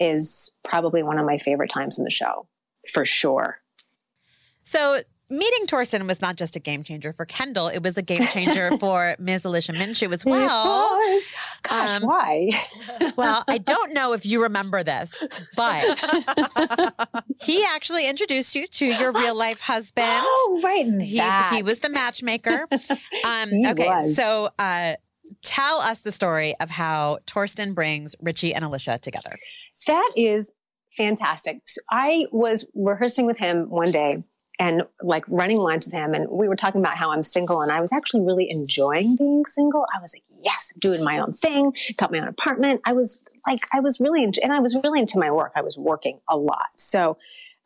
[0.00, 2.46] is probably one of my favorite times in the show,
[2.92, 3.60] for sure.
[4.68, 5.00] So
[5.30, 8.76] meeting Thorsten was not just a game changer for Kendall; it was a game changer
[8.76, 9.46] for Ms.
[9.46, 11.00] Alicia Minshew as well.
[11.62, 12.50] Gosh, Um, why?
[13.16, 15.26] Well, I don't know if you remember this,
[15.56, 15.82] but
[17.42, 20.06] he actually introduced you to your real life husband.
[20.06, 20.84] Oh, right.
[21.00, 22.66] He, he was the matchmaker.
[23.24, 24.16] Um, He okay, was.
[24.16, 24.96] so uh,
[25.42, 29.34] tell us the story of how Thorsten brings Richie and Alicia together.
[29.86, 30.52] That is
[30.94, 31.60] fantastic.
[31.64, 34.18] So I was rehearsing with him one day
[34.58, 37.70] and like running lines with him, and we were talking about how I'm single, and
[37.70, 39.86] I was actually really enjoying being single.
[39.94, 42.80] I was like, yes, doing my own thing, got my own apartment.
[42.84, 45.52] I was like, I was really, and I was really into my work.
[45.56, 47.18] I was working a lot, so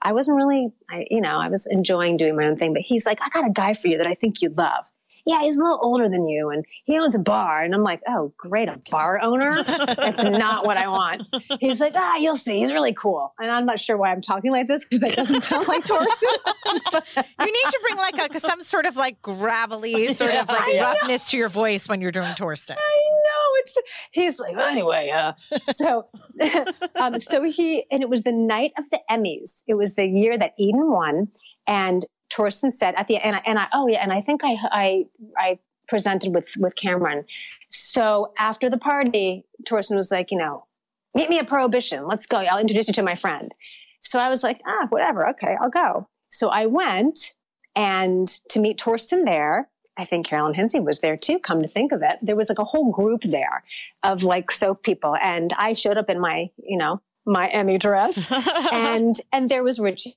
[0.03, 2.73] I wasn't really, I, you know, I was enjoying doing my own thing.
[2.75, 4.85] But he's like, I got a guy for you that I think you'd love.
[5.25, 7.63] Yeah, he's a little older than you, and he owns a bar.
[7.63, 9.63] And I'm like, oh, great, a bar owner?
[9.63, 11.23] That's not what I want.
[11.61, 12.59] He's like, ah, you'll see.
[12.59, 13.33] He's really cool.
[13.41, 16.29] And I'm not sure why I'm talking like this because that doesn't sound like Thorsten.
[17.43, 21.31] You need to bring like a some sort of like gravelly sort of like roughness
[21.31, 22.77] to your voice when you're doing Thorsten.
[22.79, 23.77] I know it's.
[24.13, 25.33] He's like, well, anyway, uh,
[25.65, 26.09] so,
[27.01, 29.63] um, so he, and it was the night of the Emmys.
[29.67, 31.29] It was the year that Eden won,
[31.67, 34.57] and Thorsten said at the and I, and I oh yeah, and I think I
[34.71, 35.05] I
[35.37, 37.25] I presented with with Cameron.
[37.69, 40.67] So after the party, Thorsten was like, you know,
[41.15, 42.07] meet me at Prohibition.
[42.07, 42.39] Let's go.
[42.39, 43.51] I'll introduce you to my friend.
[44.01, 45.29] So I was like, ah, whatever.
[45.31, 46.09] Okay, I'll go.
[46.29, 47.35] So I went
[47.77, 49.69] and to meet Thorsten there.
[49.99, 51.39] I think Carolyn Hinsey was there too.
[51.39, 53.63] Come to think of it, there was like a whole group there
[54.03, 58.33] of like soap people, and I showed up in my, you know, my Emmy dress,
[58.73, 60.17] and and there was Richie,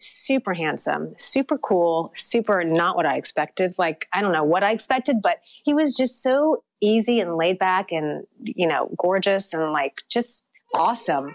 [0.00, 3.74] super handsome, super cool, super not what I expected.
[3.78, 7.58] Like I don't know what I expected, but he was just so easy and laid
[7.58, 11.34] back, and you know, gorgeous and like just awesome.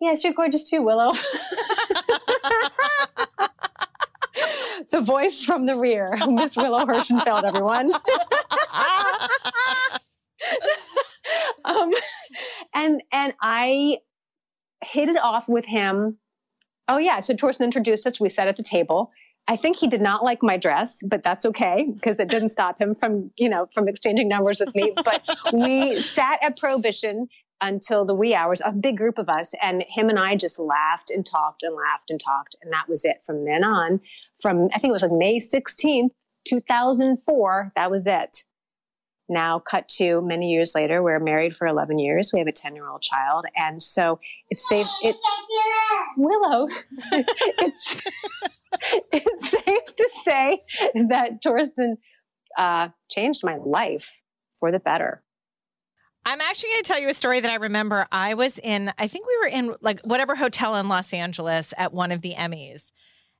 [0.00, 1.12] Yes, you're gorgeous too, Willow.
[4.90, 7.92] the voice from the rear, Miss Willow Hirschenfeld, everyone.
[11.64, 11.92] um,
[12.74, 13.98] and and I
[14.82, 16.18] hit it off with him.
[16.90, 18.18] Oh yeah, so Thorsten introduced us.
[18.18, 19.12] We sat at the table.
[19.46, 22.80] I think he did not like my dress, but that's okay because it didn't stop
[22.80, 24.92] him from you know from exchanging numbers with me.
[24.96, 25.22] But
[25.52, 27.28] we sat at Prohibition
[27.60, 31.10] until the wee hours, a big group of us, and him and I just laughed
[31.10, 33.18] and talked and laughed and talked, and that was it.
[33.24, 34.00] From then on,
[34.42, 36.12] from I think it was like May sixteenth,
[36.44, 37.70] two thousand four.
[37.76, 38.44] That was it.
[39.30, 42.32] Now, cut to many years later, we're married for 11 years.
[42.32, 43.42] We have a 10 year old child.
[43.56, 44.18] And so
[44.50, 44.88] it's safe.
[45.04, 45.14] It,
[46.16, 46.66] Willow,
[47.12, 48.02] it's,
[49.12, 50.60] it's safe to say
[51.08, 51.98] that Thorsten
[52.58, 54.20] uh, changed my life
[54.58, 55.22] for the better.
[56.26, 58.08] I'm actually going to tell you a story that I remember.
[58.10, 61.94] I was in, I think we were in like whatever hotel in Los Angeles at
[61.94, 62.90] one of the Emmys.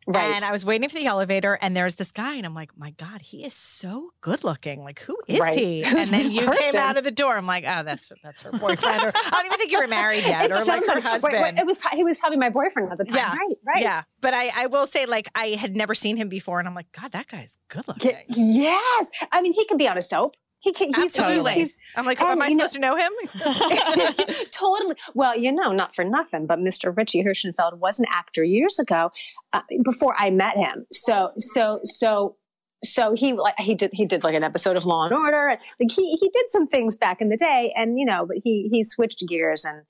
[0.06, 0.34] Right.
[0.34, 2.90] And I was waiting for the elevator, and there's this guy, and I'm like, my
[2.92, 4.82] God, he is so good looking.
[4.82, 5.56] Like, who is Right.
[5.56, 5.82] he?
[5.82, 6.72] Who's and then you person?
[6.72, 7.36] came out of the door.
[7.36, 10.24] I'm like, oh, that's that's her boyfriend, or I don't even think you were married
[10.24, 11.34] yet, or like her husband.
[11.34, 13.16] wait, wait, it was, he was probably my boyfriend at the time.
[13.16, 13.34] Yeah.
[13.34, 13.56] Right.
[13.66, 13.82] Right.
[13.82, 16.74] Yeah, but I, I will say, like, I had never seen him before, and I'm
[16.74, 18.16] like, God, that guy's good looking.
[18.28, 19.10] Yes.
[19.32, 20.34] I mean, he could be on a soap.
[20.60, 21.54] He can, he's, Absolutely.
[21.54, 23.10] he's, I'm like, and, am I know- supposed to know him?
[24.50, 24.94] totally.
[25.14, 26.94] Well, you know, not for nothing, but Mr.
[26.94, 29.10] Richie Hirschenfeld was an actor years ago
[29.54, 30.86] uh, before I met him.
[30.92, 32.36] So, so, so,
[32.84, 35.58] so he like he did he did like an episode of Law and Order.
[35.78, 38.68] Like he he did some things back in the day, and you know, but he
[38.72, 39.82] he switched gears and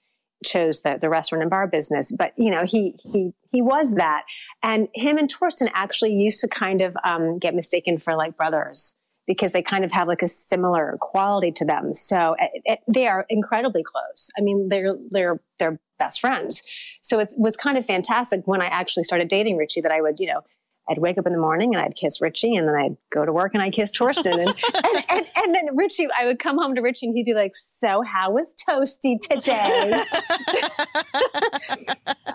[0.44, 2.12] chose the the restaurant and bar business.
[2.16, 4.24] But you know, he he he was that,
[4.62, 8.96] and him and Thorsten actually used to kind of um, get mistaken for like brothers
[9.30, 11.92] because they kind of have like a similar quality to them.
[11.92, 14.28] So it, it, they are incredibly close.
[14.36, 16.64] I mean, they're they're they're best friends.
[17.00, 20.18] So it was kind of fantastic when I actually started dating Richie that I would,
[20.18, 20.40] you know,
[20.88, 23.32] I'd wake up in the morning and I'd kiss Richie and then I'd go to
[23.32, 24.40] work and I'd kiss Thorsten.
[24.40, 27.34] And, and, and, and then Richie, I would come home to Richie and he'd be
[27.34, 30.02] like, so how was Toasty today?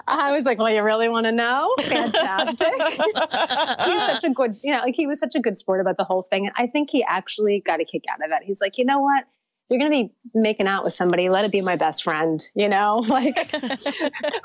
[0.07, 1.73] I was like, well, you really want to know?
[1.81, 2.67] Fantastic.
[2.67, 5.97] he was such a good, you know, like he was such a good sport about
[5.97, 6.45] the whole thing.
[6.45, 8.43] And I think he actually got a kick out of it.
[8.45, 9.25] He's like, you know what?
[9.69, 11.27] You're going to be making out with somebody.
[11.27, 13.51] Let it be my best friend, you know, like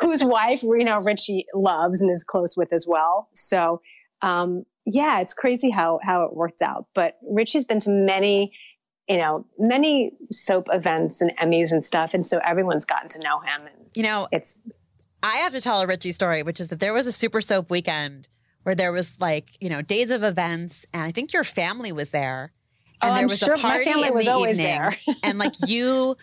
[0.01, 3.29] whose wife, you know, Richie loves and is close with as well.
[3.35, 3.83] So,
[4.23, 6.87] um, yeah, it's crazy how, how it worked out.
[6.95, 8.53] But Richie's been to many
[9.09, 12.15] you know, many soap events and Emmys and stuff.
[12.15, 13.63] And so everyone's gotten to know him.
[13.63, 14.61] And You know, it's,
[15.21, 17.71] I have to tell a Richie story, which is that there was a super soap
[17.71, 18.29] weekend
[18.63, 22.11] where there was like, you know, days of events, and I think your family was
[22.11, 22.53] there.
[23.03, 24.57] And Oh, there was sure a party family in was the evening.
[24.59, 24.97] there.
[25.25, 26.15] and like you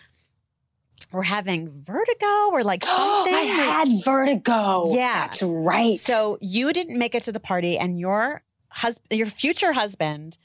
[1.12, 3.34] were having vertigo or like something.
[3.34, 4.94] I had vertigo.
[4.94, 5.26] Yeah.
[5.26, 5.98] That's right.
[5.98, 10.38] So you didn't make it to the party, and your husband, your future husband,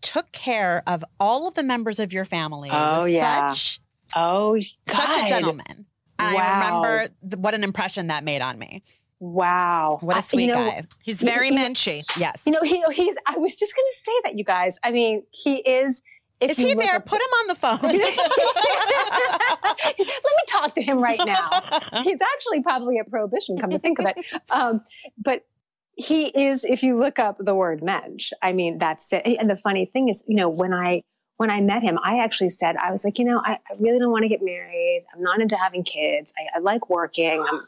[0.00, 2.70] took care of all of the members of your family.
[2.70, 3.52] Oh, Was yeah.
[3.52, 3.80] such
[4.16, 5.86] oh, such a gentleman.
[6.18, 8.82] And I remember th- what an impression that made on me.
[9.20, 9.98] Wow.
[10.00, 10.84] What a sweet you know, guy.
[11.02, 11.74] He's very You know-.
[12.16, 12.42] Yes.
[12.46, 14.78] You know, he, he's, I was just going to say that, you guys.
[14.82, 16.02] I mean, he is.
[16.40, 16.96] If Is he there?
[16.96, 17.78] up- Put him on the phone.
[17.82, 17.92] Let
[19.98, 21.50] me talk to him right now.
[22.02, 24.16] He's actually probably a prohibition, come to think of it.
[24.50, 24.82] Um,
[25.18, 25.44] but
[25.96, 29.22] he is, if you look up the word mensch, I mean, that's it.
[29.24, 31.02] And the funny thing is, you know, when I,
[31.36, 33.98] when I met him, I actually said, I was like, you know, I, I really
[33.98, 35.04] don't want to get married.
[35.14, 36.32] I'm not into having kids.
[36.38, 37.40] I, I like working.
[37.40, 37.60] I'm,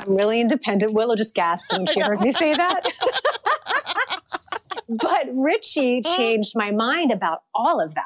[0.00, 0.92] I'm really independent.
[0.94, 2.88] Willow just gasped when she heard me say that.
[5.00, 8.04] but Richie changed my mind about all of that.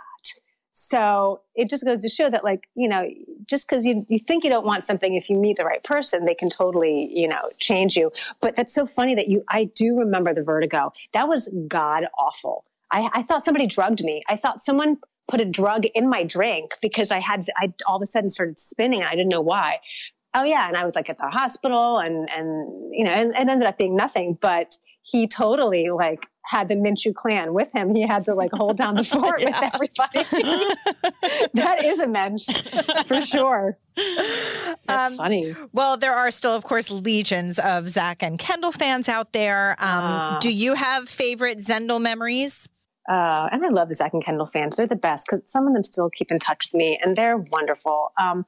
[0.74, 3.06] So it just goes to show that, like, you know,
[3.46, 6.24] just because you, you think you don't want something, if you meet the right person,
[6.24, 8.10] they can totally, you know, change you.
[8.40, 10.92] But that's so funny that you, I do remember the vertigo.
[11.12, 12.64] That was god awful.
[12.90, 14.22] I, I thought somebody drugged me.
[14.28, 14.96] I thought someone
[15.28, 18.58] put a drug in my drink because I had, I all of a sudden started
[18.58, 19.80] spinning and I didn't know why.
[20.34, 20.68] Oh yeah.
[20.68, 23.76] And I was like at the hospital and, and, you know, and it ended up
[23.76, 27.94] being nothing, but he totally like had the Minshew clan with him.
[27.94, 30.24] He had to like hold down the fort with everybody.
[31.55, 32.46] that is a mensch
[33.07, 33.74] for sure.
[33.96, 35.55] That's Um, funny.
[35.72, 39.72] Well, there are still, of course, legions of Zach and Kendall fans out there.
[39.78, 40.38] Um, Ah.
[40.40, 42.68] do you have favorite Zendall memories?
[43.09, 44.76] Uh, and I love the Zach and Kendall fans.
[44.76, 47.36] They're the best because some of them still keep in touch with me and they're
[47.38, 48.12] wonderful.
[48.20, 48.46] Um,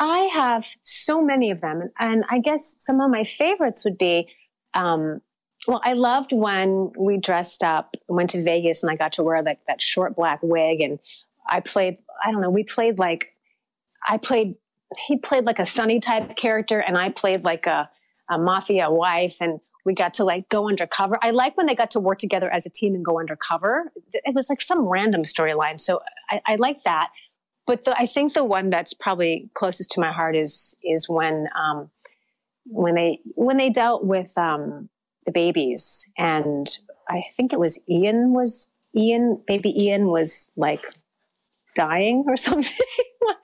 [0.00, 1.90] I have so many of them.
[1.98, 4.28] And I guess some of my favorites would be,
[4.74, 5.20] um,
[5.66, 9.42] well, I loved when we dressed up, went to Vegas, and I got to wear
[9.42, 10.80] like that short black wig.
[10.80, 10.98] And
[11.48, 13.26] I played, I don't know, we played like,
[14.06, 14.54] I played,
[15.06, 17.90] he played like a sunny type character, and I played like a,
[18.30, 19.36] a mafia wife.
[19.40, 21.18] And we got to like go undercover.
[21.22, 23.90] I like when they got to work together as a team and go undercover.
[24.12, 25.80] It was like some random storyline.
[25.80, 26.00] So
[26.30, 27.08] I, I like that.
[27.66, 31.46] But the, I think the one that's probably closest to my heart is is when
[31.58, 31.90] um,
[32.64, 34.88] when they when they dealt with um,
[35.28, 36.66] the babies, and
[37.08, 40.82] I think it was Ian was Ian baby Ian was like
[41.76, 42.86] dying or something.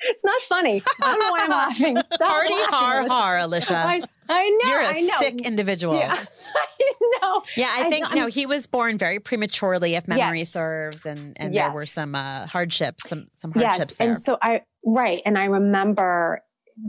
[0.02, 0.82] it's not funny.
[1.02, 1.96] I don't know why I'm laughing.
[2.14, 3.14] Stop Party laughing, har Alicia.
[3.14, 3.76] har, Alicia.
[3.76, 4.70] I, I know.
[4.70, 5.16] You're a I know.
[5.18, 5.96] sick individual.
[5.96, 6.14] Yeah,
[6.56, 7.42] I know.
[7.56, 10.50] Yeah, I I think know- no, he was born very prematurely, if memory Yes.
[10.50, 14.06] serves, and and there were some uh, hardships, some some hardships yes there.
[14.08, 16.42] and so i right and i remember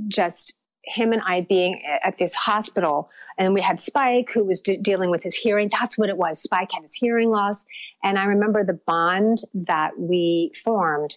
[0.07, 0.57] just
[0.87, 5.09] him and i being at this hospital and we had spike who was de- dealing
[5.09, 5.69] with his hearing.
[5.71, 6.41] That's what it was.
[6.41, 7.65] Spike had his hearing loss.
[8.03, 11.15] And i remember the bond that we formed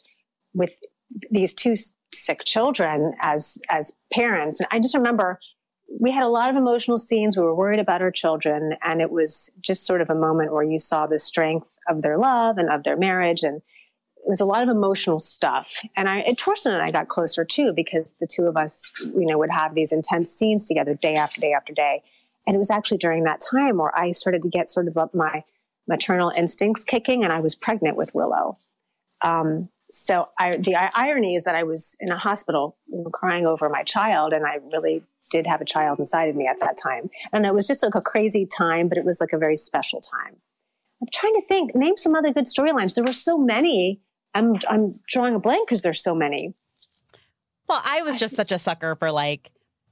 [0.55, 0.79] with
[1.31, 1.75] these two
[2.12, 4.61] sick children as as parents.
[4.61, 5.39] And i just remember
[6.01, 7.37] we had a lot of emotional scenes.
[7.37, 10.62] We were worried about our children and it was just sort of a moment where
[10.62, 13.43] you saw the strength of their love and of their marriage.
[13.43, 13.62] And
[14.29, 15.72] was a lot of emotional stuff.
[15.97, 19.26] And I, and Thorsten and I got closer too because the two of us, you
[19.26, 22.03] know, would have these intense scenes together day after day after day.
[22.47, 25.14] And it was actually during that time where I started to get sort of up
[25.14, 25.43] my
[25.87, 28.59] maternal instincts kicking, and I was pregnant with Willow.
[29.22, 32.76] Um, so I, the irony is that I was in a hospital
[33.12, 36.61] crying over my child, and I really did have a child inside of me at
[36.61, 37.09] that time.
[37.33, 40.01] And it was just like a crazy time, but it was like a very special
[40.01, 40.37] time.
[41.01, 42.95] I'm trying to think, name some other good storylines.
[42.95, 44.01] There were so many.
[44.35, 46.55] I'm I'm drawing a blank because there's so many.
[47.68, 49.51] well, I was just such a sucker for like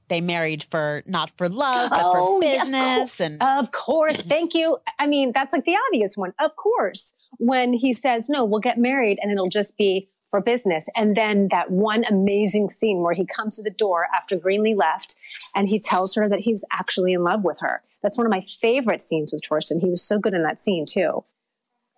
[0.08, 4.22] they married for not for love but Oh, for yeah, of business, and Of course,
[4.22, 4.28] mhm.
[4.28, 4.78] thank you.
[4.98, 6.32] I mean, that's like the obvious one.
[6.38, 10.84] Of course, when he says, "No, we'll get married," and it'll just be for business,
[10.96, 15.14] and then that one amazing scene where he comes to the door after Greenlee left,
[15.54, 17.82] and he tells her that he's actually in love with her.
[18.02, 19.80] That's one of my favorite scenes with Thorsten.
[19.80, 21.24] He was so good in that scene too,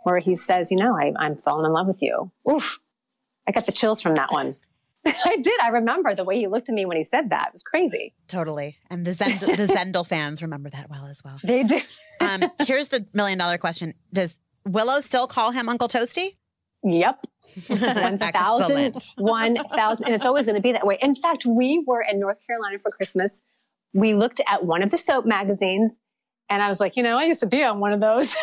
[0.09, 2.79] where he says, "You know, I, I'm falling in love with you." Oof,
[3.47, 4.57] I got the chills from that one.
[5.07, 5.61] I did.
[5.63, 7.49] I remember the way he looked at me when he said that.
[7.49, 8.15] It was crazy.
[8.27, 8.77] totally.
[8.91, 11.37] And the Zend- the Zendall fans remember that well as well.
[11.43, 11.81] They do.
[12.21, 16.37] Um, here's the million dollar question: Does Willow still call him Uncle Toasty?
[16.83, 17.27] Yep.
[17.69, 18.95] 1,000.
[19.17, 20.05] 1,000.
[20.07, 20.99] and it's always going to be that way.
[21.01, 23.43] In fact, we were in North Carolina for Christmas.
[23.95, 26.01] We looked at one of the soap magazines,
[26.51, 28.37] and I was like, you know, I used to be on one of those.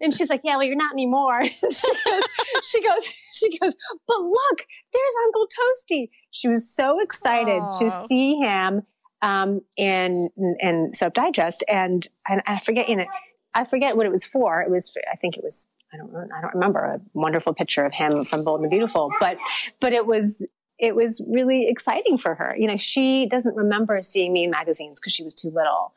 [0.00, 1.44] And she's like, yeah, well, you're not anymore.
[1.44, 2.22] she, goes,
[2.62, 6.10] she goes, she goes, but look, there's Uncle Toasty.
[6.30, 7.78] She was so excited Aw.
[7.78, 8.82] to see him
[9.22, 10.30] um, in
[10.60, 13.06] in Soap Digest, and and I forget, you know,
[13.54, 14.62] I forget what it was for.
[14.62, 17.92] It was, I think it was, I don't I don't remember a wonderful picture of
[17.92, 19.36] him from Bold and the Beautiful, but
[19.80, 20.46] but it was
[20.78, 22.54] it was really exciting for her.
[22.56, 25.92] You know, she doesn't remember seeing me in magazines because she was too little,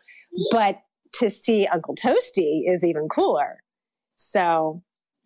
[0.51, 0.82] but
[1.14, 3.61] to see Uncle Toasty is even cooler.
[4.16, 4.82] So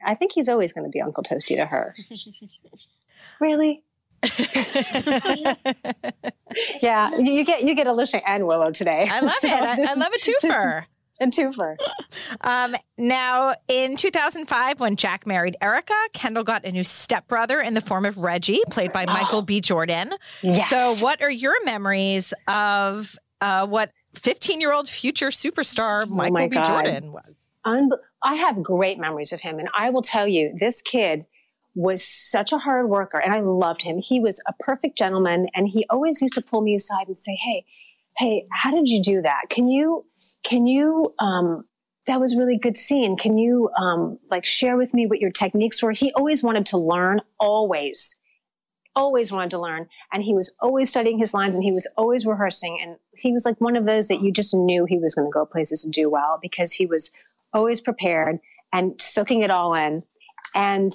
[0.05, 1.95] I think he's always going to be Uncle Toasty to her.
[3.39, 3.83] really?
[6.81, 9.07] Yeah, you, you get you get Alicia and Willow today.
[9.09, 9.53] I love So it.
[9.53, 10.85] I, this I is love a twofer.
[11.21, 11.75] a twofer.
[12.41, 17.81] Um, now, in 2005, when Jack married Erica, Kendall got a new stepbrother in the
[17.81, 19.61] form of Reggie, played by Michael B.
[19.61, 20.13] Jordan.
[20.41, 20.69] Yes.
[20.69, 26.39] So, what are your memories of uh, what 15 year old future superstar Michael Oh
[26.39, 26.55] my B.
[26.55, 26.65] God.
[26.65, 27.47] Jordan was?
[27.65, 29.59] Unbe- I have great memories of him.
[29.59, 31.25] And I will tell you, this kid
[31.75, 33.99] was such a hard worker and I loved him.
[33.99, 37.35] He was a perfect gentleman and he always used to pull me aside and say,
[37.35, 37.65] Hey,
[38.17, 39.43] hey, how did you do that?
[39.49, 40.05] Can you,
[40.43, 41.65] can you, um,
[42.07, 43.17] that was really good scene.
[43.17, 45.91] Can you, um, like share with me what your techniques were?
[45.91, 48.15] He always wanted to learn, always,
[48.97, 49.87] always wanted to learn.
[50.11, 52.79] And he was always studying his lines and he was always rehearsing.
[52.81, 55.31] And he was like one of those that you just knew he was going to
[55.31, 57.11] go places and do well because he was
[57.53, 58.39] always prepared
[58.73, 60.01] and soaking it all in
[60.55, 60.91] and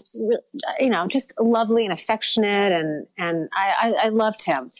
[0.81, 4.71] you know just lovely and affectionate and and I, I, I loved him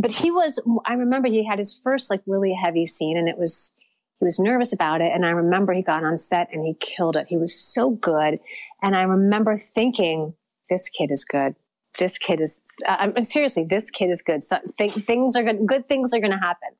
[0.00, 3.38] but he was i remember he had his first like really heavy scene and it
[3.38, 3.74] was
[4.18, 7.16] he was nervous about it and i remember he got on set and he killed
[7.16, 8.38] it he was so good
[8.82, 10.34] and i remember thinking
[10.68, 11.54] this kid is good
[11.98, 14.42] this kid is I'm, seriously this kid is good.
[14.42, 16.70] So th- things are good good things are going to happen.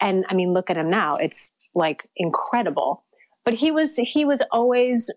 [0.00, 1.14] And i mean look at him now.
[1.14, 3.04] It's like incredible.
[3.44, 5.10] But he was he was always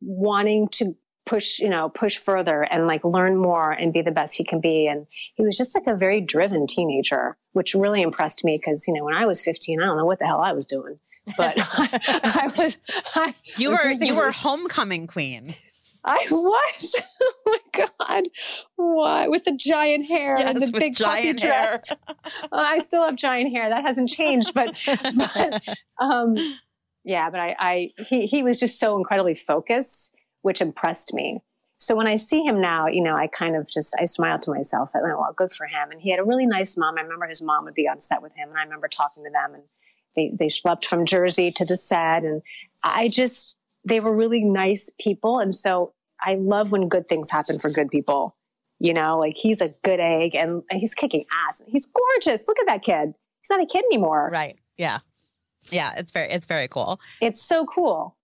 [0.00, 4.36] wanting to push you know push further and like learn more and be the best
[4.36, 4.86] he can be.
[4.86, 8.94] And he was just like a very driven teenager which really impressed me because you
[8.94, 10.98] know when i was 15 i don't know what the hell i was doing.
[11.36, 12.00] But I,
[12.52, 12.78] I was
[13.14, 15.54] I You was were you were homecoming queen.
[16.04, 17.02] I was.
[17.20, 18.24] Oh my god!
[18.76, 21.92] What with the giant hair and the big puffy dress?
[22.52, 23.68] I still have giant hair.
[23.68, 25.62] That hasn't changed, but, but
[25.98, 26.36] um,
[27.04, 27.30] yeah.
[27.30, 31.40] But I, I, he, he was just so incredibly focused, which impressed me.
[31.78, 34.50] So when I see him now, you know, I kind of just I smile to
[34.50, 34.90] myself.
[34.94, 35.90] I went, well, good for him.
[35.90, 36.98] And he had a really nice mom.
[36.98, 39.30] I remember his mom would be on set with him, and I remember talking to
[39.30, 39.62] them, and
[40.16, 42.42] they they schlepped from Jersey to the set, and
[42.84, 47.58] I just they were really nice people, and so I love when good things happen
[47.58, 48.36] for good people.
[48.78, 51.62] You know, like he's a good egg, and he's kicking ass.
[51.66, 52.46] He's gorgeous.
[52.48, 53.14] Look at that kid.
[53.42, 54.30] He's not a kid anymore.
[54.32, 54.58] Right.
[54.76, 55.00] Yeah.
[55.70, 57.00] Yeah, it's very it's very cool.
[57.20, 58.16] It's so cool.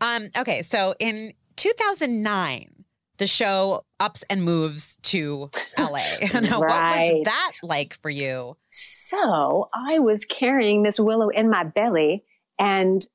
[0.00, 2.84] Um, okay, so in 2009,
[3.18, 6.00] the show ups and moves to LA.
[6.40, 8.56] now, what was that like for you?
[8.70, 12.24] So I was carrying this willow in my belly
[12.58, 13.06] and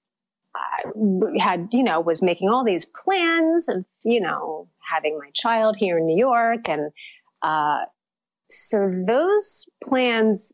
[1.39, 5.97] had, you know, was making all these plans of, you know, having my child here
[5.97, 6.67] in New York.
[6.67, 6.91] And
[7.41, 7.79] uh,
[8.49, 10.53] so those plans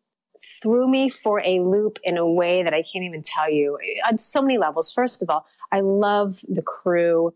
[0.61, 3.77] threw me for a loop in a way that I can't even tell you
[4.07, 4.91] on so many levels.
[4.91, 7.33] First of all, I love the crew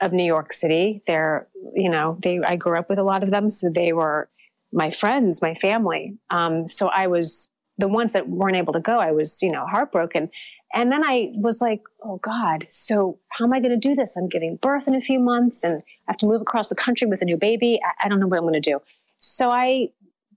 [0.00, 1.02] of New York City.
[1.06, 3.48] They're, you know, they, I grew up with a lot of them.
[3.48, 4.28] So they were
[4.72, 6.18] my friends, my family.
[6.30, 8.98] Um, so I was the ones that weren't able to go.
[8.98, 10.30] I was, you know, heartbroken.
[10.74, 14.16] And then I was like, oh God, so how am I going to do this?
[14.16, 17.06] I'm giving birth in a few months and I have to move across the country
[17.06, 17.80] with a new baby.
[17.82, 18.80] I, I don't know what I'm going to do.
[19.18, 19.90] So I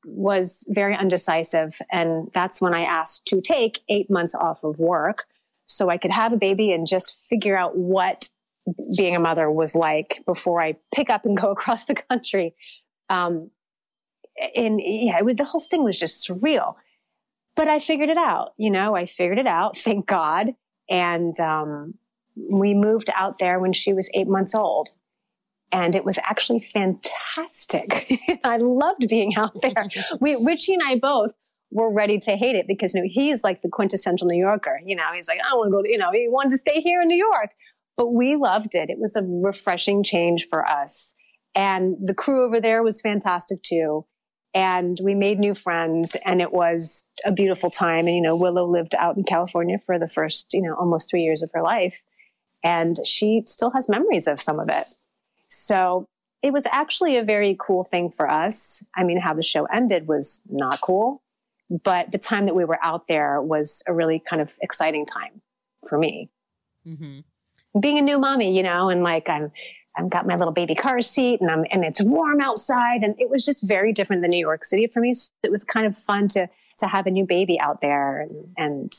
[0.06, 1.82] was very undecisive.
[1.92, 5.26] And that's when I asked to take eight months off of work
[5.66, 8.30] so I could have a baby and just figure out what
[8.96, 12.54] being a mother was like before I pick up and go across the country.
[13.10, 13.50] Um,
[14.56, 16.76] and yeah, was, the whole thing was just surreal.
[17.58, 20.53] But I figured it out, you know, I figured it out, thank God.
[20.89, 21.95] And um,
[22.36, 24.89] we moved out there when she was eight months old.
[25.70, 28.20] And it was actually fantastic.
[28.45, 29.88] I loved being out there.
[30.22, 31.32] we, Richie and I both
[31.72, 34.80] were ready to hate it because you know, he's like the quintessential New Yorker.
[34.86, 36.80] You know, he's like, I want to go to, you know, he wanted to stay
[36.80, 37.49] here in New York.
[37.97, 38.89] But we loved it.
[38.89, 41.16] It was a refreshing change for us.
[41.53, 44.05] And the crew over there was fantastic too
[44.58, 48.08] and we made new friends and it was a beautiful time.
[48.08, 51.22] And you know willow lived out in california for the first you know almost three
[51.22, 52.01] years of her life
[52.64, 54.88] and she still has memories of some of it.
[55.47, 56.08] So
[56.41, 58.84] it was actually a very cool thing for us.
[58.95, 61.22] I mean how the show ended was not cool
[61.70, 65.41] but the time that we were out there was a really kind of exciting time
[65.88, 66.30] for me.
[66.88, 67.20] Mm-hmm.
[67.82, 69.51] being a new mommy, you know, and like I'm,
[69.98, 73.02] I've got my little baby car seat and I'm, and it's warm outside.
[73.04, 75.14] And it was just very different than New York City for me.
[75.14, 76.48] So it was kind of fun to,
[76.80, 78.93] to have a new baby out there and, and,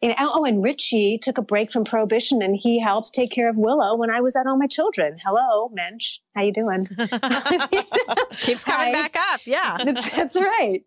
[0.00, 3.50] you know, oh, and Richie took a break from prohibition and he helped take care
[3.50, 5.18] of Willow when I was at all my children.
[5.24, 6.18] Hello, Mensch.
[6.36, 6.86] How you doing?
[8.40, 8.92] Keeps coming Hi.
[8.92, 9.40] back up.
[9.44, 9.76] Yeah.
[9.84, 10.84] that's, that's right.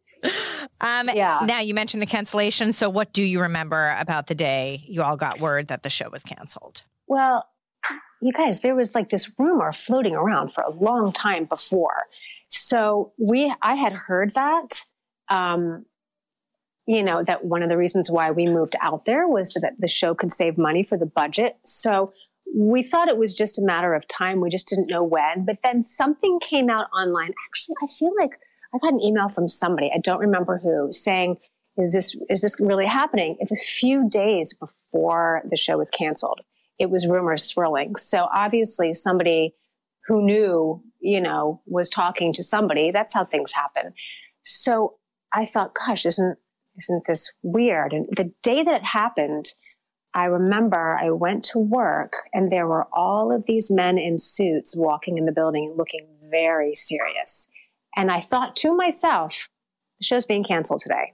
[0.79, 1.41] Um, Yeah.
[1.45, 2.71] Now you mentioned the cancellation.
[2.71, 6.09] So what do you remember about the day you all got word that the show
[6.09, 6.83] was canceled?
[7.07, 7.45] Well,
[8.21, 12.05] you guys, there was like this rumor floating around for a long time before.
[12.49, 14.83] So we, I had heard that,
[15.29, 15.85] um,
[16.85, 19.87] you know, that one of the reasons why we moved out there was that the
[19.87, 21.57] show could save money for the budget.
[21.65, 22.13] So
[22.55, 24.39] we thought it was just a matter of time.
[24.39, 25.45] We just didn't know when.
[25.45, 27.33] But then something came out online.
[27.49, 28.33] Actually, I feel like
[28.73, 29.89] I got an email from somebody.
[29.93, 31.37] I don't remember who saying,
[31.77, 33.37] is this, is this really happening?
[33.39, 36.41] It was a few days before the show was canceled
[36.81, 37.95] it was rumors swirling.
[37.95, 39.53] So obviously somebody
[40.07, 42.89] who knew, you know, was talking to somebody.
[42.89, 43.93] That's how things happen.
[44.43, 44.95] So
[45.31, 46.39] I thought, gosh, isn't,
[46.77, 47.93] isn't this weird?
[47.93, 49.51] And the day that it happened,
[50.15, 54.75] I remember I went to work and there were all of these men in suits
[54.75, 57.47] walking in the building looking very serious.
[57.95, 59.49] And I thought to myself,
[59.99, 61.13] the show's being canceled today.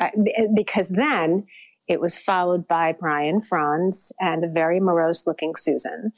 [0.00, 0.08] Uh,
[0.54, 1.46] because then
[1.88, 6.12] it was followed by Brian Frons and a very morose looking Susan.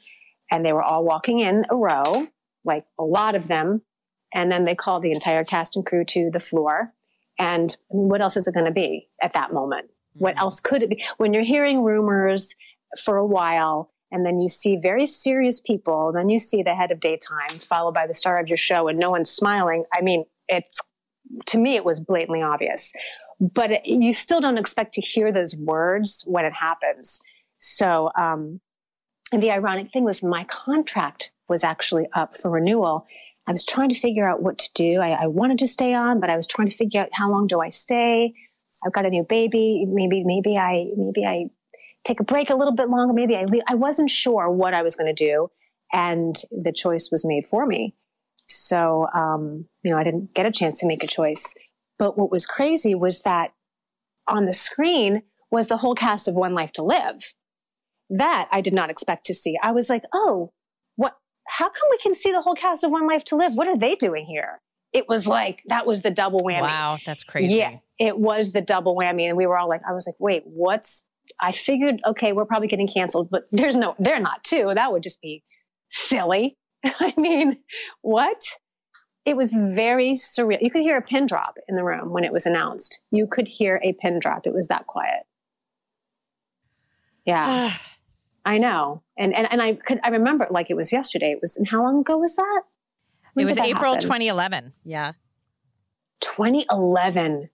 [0.51, 2.27] And they were all walking in a row,
[2.63, 3.81] like a lot of them.
[4.33, 6.93] And then they called the entire cast and crew to the floor.
[7.39, 9.89] And I mean, what else is it going to be at that moment?
[10.13, 10.41] What mm-hmm.
[10.41, 11.03] else could it be?
[11.17, 12.55] When you're hearing rumors
[13.03, 16.91] for a while, and then you see very serious people, then you see the head
[16.91, 19.83] of daytime followed by the star of your show, and no one's smiling.
[19.93, 20.79] I mean, it's
[21.47, 22.93] to me, it was blatantly obvious
[23.39, 27.19] but you still don't expect to hear those words when it happens.
[27.59, 28.61] So, um,
[29.31, 33.05] and the ironic thing was my contract was actually up for renewal.
[33.47, 34.99] I was trying to figure out what to do.
[34.99, 37.47] I, I wanted to stay on, but I was trying to figure out how long
[37.47, 38.33] do I stay.
[38.85, 39.85] I've got a new baby.
[39.87, 41.45] Maybe, maybe I, maybe I
[42.03, 43.13] take a break a little bit longer.
[43.13, 43.63] Maybe I leave.
[43.67, 45.49] I wasn't sure what I was going to do.
[45.93, 47.93] And the choice was made for me.
[48.47, 51.55] So, um, you know, I didn't get a chance to make a choice.
[51.97, 53.51] But what was crazy was that
[54.27, 57.33] on the screen was the whole cast of One Life to Live.
[58.09, 59.57] That I did not expect to see.
[59.61, 60.51] I was like, oh,
[60.95, 61.15] what?
[61.47, 63.55] How come we can see the whole cast of One Life to Live?
[63.55, 64.61] What are they doing here?
[64.93, 66.61] It was like, that was the double whammy.
[66.61, 67.57] Wow, that's crazy.
[67.57, 69.23] Yeah, it was the double whammy.
[69.23, 71.05] And we were all like, I was like, wait, what's,
[71.39, 74.71] I figured, okay, we're probably getting canceled, but there's no, they're not too.
[74.73, 75.43] That would just be
[75.89, 76.57] silly.
[76.85, 77.57] I mean,
[78.03, 78.41] what?
[79.25, 80.61] It was very surreal.
[80.61, 83.01] You could hear a pin drop in the room when it was announced.
[83.11, 84.45] You could hear a pin drop.
[84.45, 85.23] It was that quiet.
[87.25, 87.73] Yeah,
[88.45, 89.01] I know.
[89.17, 91.31] And, and, and I could, I remember like it was yesterday.
[91.31, 92.61] It was, and how long ago was that?
[93.33, 94.01] When it was that April happen?
[94.03, 94.73] 2011.
[94.83, 95.13] Yeah.
[96.21, 97.47] 2011.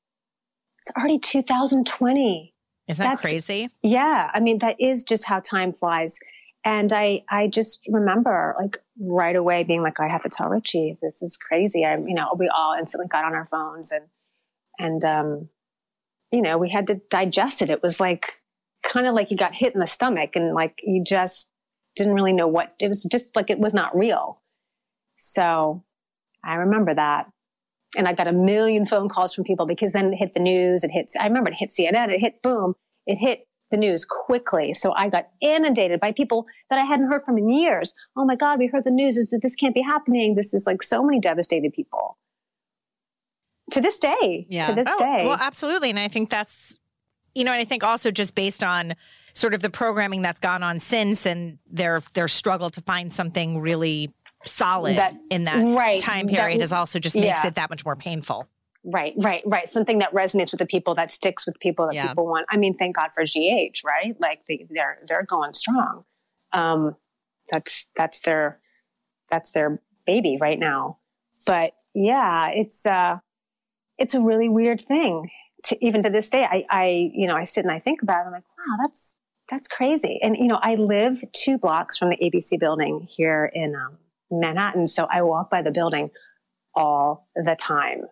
[0.77, 2.53] It's already 2020.
[2.87, 3.69] Isn't that That's- crazy?
[3.81, 6.19] Yeah, I mean that is just how time flies.
[6.63, 10.97] And I I just remember like right away being like I have to tell Richie
[11.01, 11.83] this is crazy.
[11.85, 14.05] I you know we all instantly got on our phones and
[14.77, 15.49] and um
[16.31, 17.69] you know we had to digest it.
[17.69, 18.41] It was like
[18.83, 21.51] kind of like you got hit in the stomach and like you just
[21.95, 24.41] didn't really know what it was just like it was not real.
[25.17, 25.83] So
[26.43, 27.27] I remember that.
[27.97, 30.83] And I got a million phone calls from people because then it hit the news.
[30.83, 32.73] It hits, I remember it hit CNN, it hit boom,
[33.05, 34.73] it hit the news quickly.
[34.73, 37.95] So I got inundated by people that I hadn't heard from in years.
[38.15, 40.35] Oh my God, we heard the news is that this can't be happening.
[40.35, 42.17] This is like so many devastated people.
[43.71, 44.45] To this day.
[44.49, 44.67] Yeah.
[44.67, 45.25] To this Oh, day.
[45.25, 45.89] Well, absolutely.
[45.89, 46.77] And I think that's,
[47.33, 48.93] you know, and I think also just based on
[49.33, 53.61] sort of the programming that's gone on since and their their struggle to find something
[53.61, 54.13] really
[54.43, 57.47] solid That- in that right, time that- period is also just makes yeah.
[57.47, 58.45] it that much more painful.
[58.83, 59.69] Right, right, right.
[59.69, 62.07] Something that resonates with the people, that sticks with people, that Yeah.
[62.07, 62.47] people want.
[62.49, 64.15] I mean, thank God for GH, right?
[64.19, 66.03] Like they, they're they're going strong.
[66.51, 66.95] Um,
[67.51, 68.59] that's that's their
[69.29, 70.97] that's their baby right now.
[71.45, 73.19] But yeah, it's uh,
[73.99, 75.29] it's a really weird thing.
[75.65, 78.23] To, even to this day, I, I you know I sit and I think about
[78.23, 78.27] it.
[78.27, 80.19] I'm like, wow, that's that's crazy.
[80.23, 83.97] And you know, I live two blocks from the ABC building here in um,
[84.31, 86.09] Manhattan, so I walk by the building
[86.73, 88.05] all the time.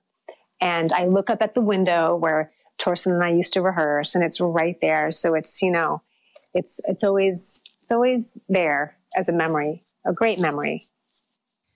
[0.62, 2.52] And I look up at the window where
[2.82, 5.12] Thorsten and I used to rehearse, and it's right there.
[5.12, 6.02] So it's you know,
[6.54, 10.82] it's it's always it's always there as a memory, a great memory.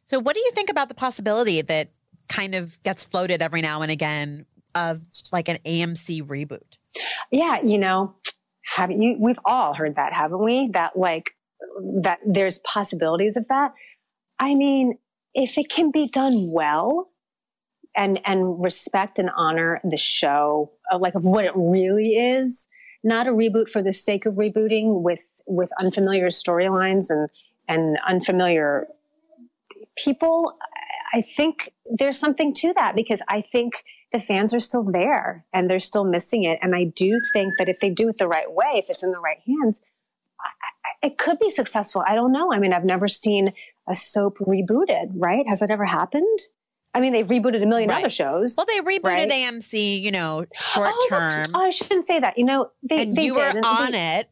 [0.08, 1.90] So, what do you think about the possibility that
[2.30, 6.78] kind of gets floated every now and again of like an AMC reboot?
[7.32, 8.16] Yeah, you know,
[8.76, 9.18] have you?
[9.20, 10.70] We've all heard that, haven't we?
[10.74, 11.32] That like
[12.02, 13.74] that there's possibilities of that.
[14.40, 14.98] I mean,
[15.34, 17.10] if it can be done well
[17.96, 22.68] and and respect and honor the show uh, like of what it really is,
[23.04, 27.30] not a reboot for the sake of rebooting with with unfamiliar storylines and
[27.68, 28.88] and unfamiliar
[29.96, 30.54] people,
[31.14, 35.70] I think there's something to that because I think the fans are still there and
[35.70, 36.60] they're still missing it.
[36.62, 39.12] And I do think that if they do it the right way, if it's in
[39.12, 39.82] the right hands,
[40.40, 40.48] I,
[41.06, 42.04] I, it could be successful.
[42.06, 42.52] I don't know.
[42.52, 43.54] I mean, I've never seen
[43.88, 45.48] a soap rebooted, right?
[45.48, 46.40] Has that ever happened?
[46.96, 48.00] I mean, they've rebooted a million Right.
[48.00, 48.56] other shows.
[48.58, 49.30] Well, they rebooted Right.
[49.32, 51.46] AMC, you know, short Oh, term.
[51.56, 52.38] oh, I shouldn't say that.
[52.38, 53.56] You know, they, and they you did.
[53.56, 54.30] were on they- it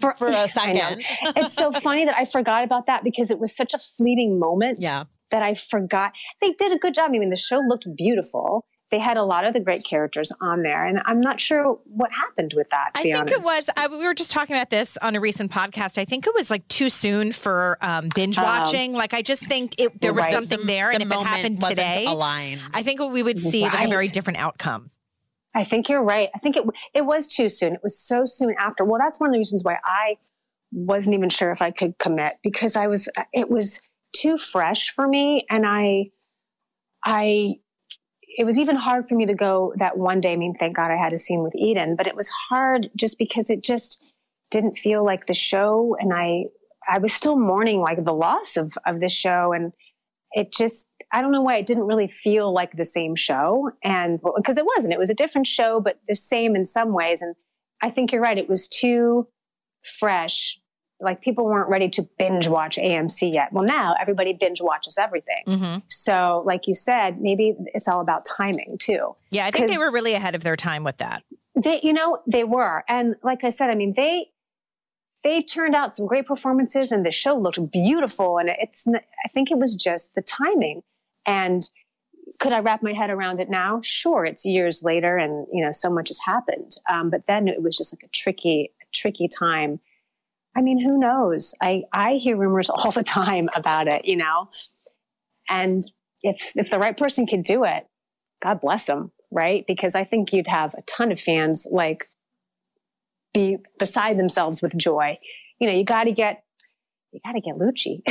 [0.00, 1.04] for, for a second.
[1.36, 4.78] it's so funny that I forgot about that because it was such a fleeting moment
[4.80, 5.04] Yeah.
[5.30, 6.12] that I forgot.
[6.40, 7.06] They did a good job.
[7.06, 8.64] I mean, the show looked beautiful.
[8.90, 12.10] They had a lot of the great characters on there, and I'm not sure what
[12.12, 12.94] happened with that.
[12.94, 13.36] To I be think honest.
[13.38, 13.70] it was.
[13.76, 15.96] I, we were just talking about this on a recent podcast.
[15.96, 18.42] I think it was like too soon for um, binge Oh.
[18.42, 18.92] watching.
[18.92, 20.32] like I just think it, there was Right.
[20.34, 22.60] something there, and the if it happened today, aligned.
[22.74, 24.90] I think we would see like a very different outcome.
[25.54, 26.28] I think you're right.
[26.34, 26.64] I think it
[26.94, 27.74] it was too soon.
[27.74, 28.84] It was so soon after.
[28.84, 30.16] Well, that's one of the reasons why I
[30.72, 33.80] wasn't even sure if I could commit because I was it was
[34.12, 36.06] too fresh for me and I
[37.04, 37.54] I
[38.36, 40.32] it was even hard for me to go that one day.
[40.32, 43.18] I mean, thank God I had a scene with Eden, but it was hard just
[43.18, 44.12] because it just
[44.50, 45.96] didn't feel like the show.
[45.98, 46.44] And I
[46.88, 49.52] I was still mourning like the loss of of this show.
[49.52, 49.72] And
[50.32, 53.70] it just I don't know why it didn't really feel like the same show.
[53.82, 54.94] And because it wasn't.
[54.94, 57.22] It was a different show but the same in some ways.
[57.22, 57.34] And
[57.82, 58.38] I think you're right.
[58.38, 59.26] It was too
[59.98, 60.58] fresh
[61.00, 65.42] like people weren't ready to binge watch AMC yet well now everybody binge watches everything
[65.46, 69.78] hmm so like you said maybe it's all about timing too Yeah, I think they
[69.78, 71.22] were really ahead of their time with that.
[71.54, 74.26] they you know they were and like I said I mean they
[75.22, 79.50] they turned out some great performances and the show looked beautiful and it's I think
[79.50, 80.82] it was just the timing
[81.26, 81.62] and
[82.38, 83.80] could I wrap my head around it now?
[83.82, 86.76] Sure, it's years later, and you know so much has happened.
[86.88, 89.80] Um, but then it was just like a tricky, tricky time.
[90.56, 91.54] I mean, who knows?
[91.60, 94.48] I I hear rumors all the time about it, you know.
[95.48, 95.82] And
[96.22, 97.86] if if the right person could do it,
[98.42, 99.64] God bless them, right?
[99.66, 102.08] Because I think you'd have a ton of fans like
[103.32, 105.18] be beside themselves with joy.
[105.58, 106.42] You know, you got to get
[107.12, 108.02] you got to get Lucci.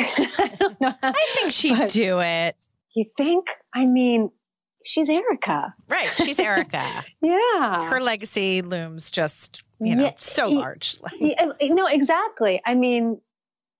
[0.81, 0.95] I.
[1.01, 2.55] I think she'd do it.
[2.95, 3.47] You think?
[3.73, 4.31] I mean,
[4.85, 5.73] she's Erica.
[5.87, 6.07] Right.
[6.17, 6.83] She's Erica.
[7.21, 7.89] Yeah.
[7.89, 10.97] Her legacy looms just, you know, Yeah, so large.
[11.19, 12.61] Yeah, no, exactly.
[12.65, 13.19] I mean,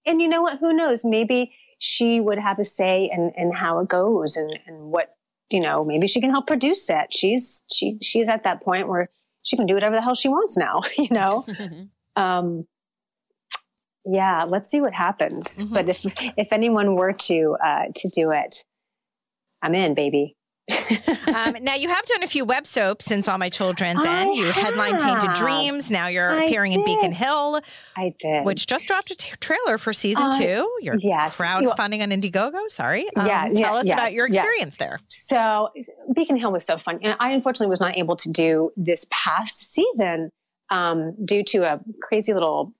[0.05, 0.59] and you know what?
[0.59, 1.05] Who knows?
[1.05, 5.15] Maybe she would have a say in, in how it goes and, and what,
[5.49, 7.13] you know, maybe she can help produce it.
[7.13, 9.09] She's, she, she's at that point where
[9.43, 11.45] she can do whatever the hell she wants now, you know?
[12.17, 12.65] um,
[14.05, 15.57] yeah, let's see what happens.
[15.59, 15.73] Mhm.
[15.73, 15.99] But if,
[16.37, 18.63] if anyone were to, uh, to do it,
[19.61, 20.35] I'm in, baby.
[21.35, 24.35] um, now you have done a few web soaps since All My Children's I End.
[24.35, 25.31] You headline Tainted.
[25.35, 25.89] Dreams.
[25.91, 27.11] Now you're I appearing in Beacon.
[27.11, 27.59] Hill,
[27.97, 28.45] I did.
[28.45, 30.69] which just dropped a t- trailer for season Uh, two.
[30.81, 31.37] You're yes.
[31.37, 32.69] crowdfunding on Indiegogo.
[32.69, 33.07] Sorry.
[33.15, 34.35] Um, Yeah, Tell yeah, us about yes, your yes.
[34.43, 34.99] experience there.
[35.07, 35.69] So
[36.13, 36.99] Beacon Hill was so fun.
[37.01, 40.31] And I unfortunately was not able to do this past season
[40.71, 42.71] um, due to a crazy little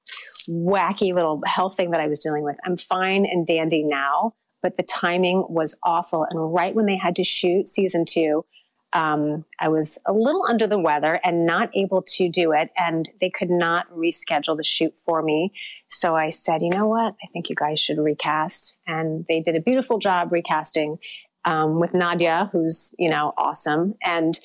[0.50, 2.56] wacky little health thing that I was dealing with.
[2.66, 6.26] I'm fine and dandy now, but the timing was awful.
[6.30, 8.46] And right when they had to shoot season two,
[8.94, 12.72] um, I was a little under the weather and not able to do it.
[12.78, 15.52] And they could not reschedule the shoot for me.
[15.90, 17.16] So I said, you know what?
[17.24, 18.78] I think you guys should recast.
[18.88, 20.98] And they did a beautiful job recasting
[21.46, 23.96] um, with Nadia, who's, you know, awesome.
[24.04, 24.40] And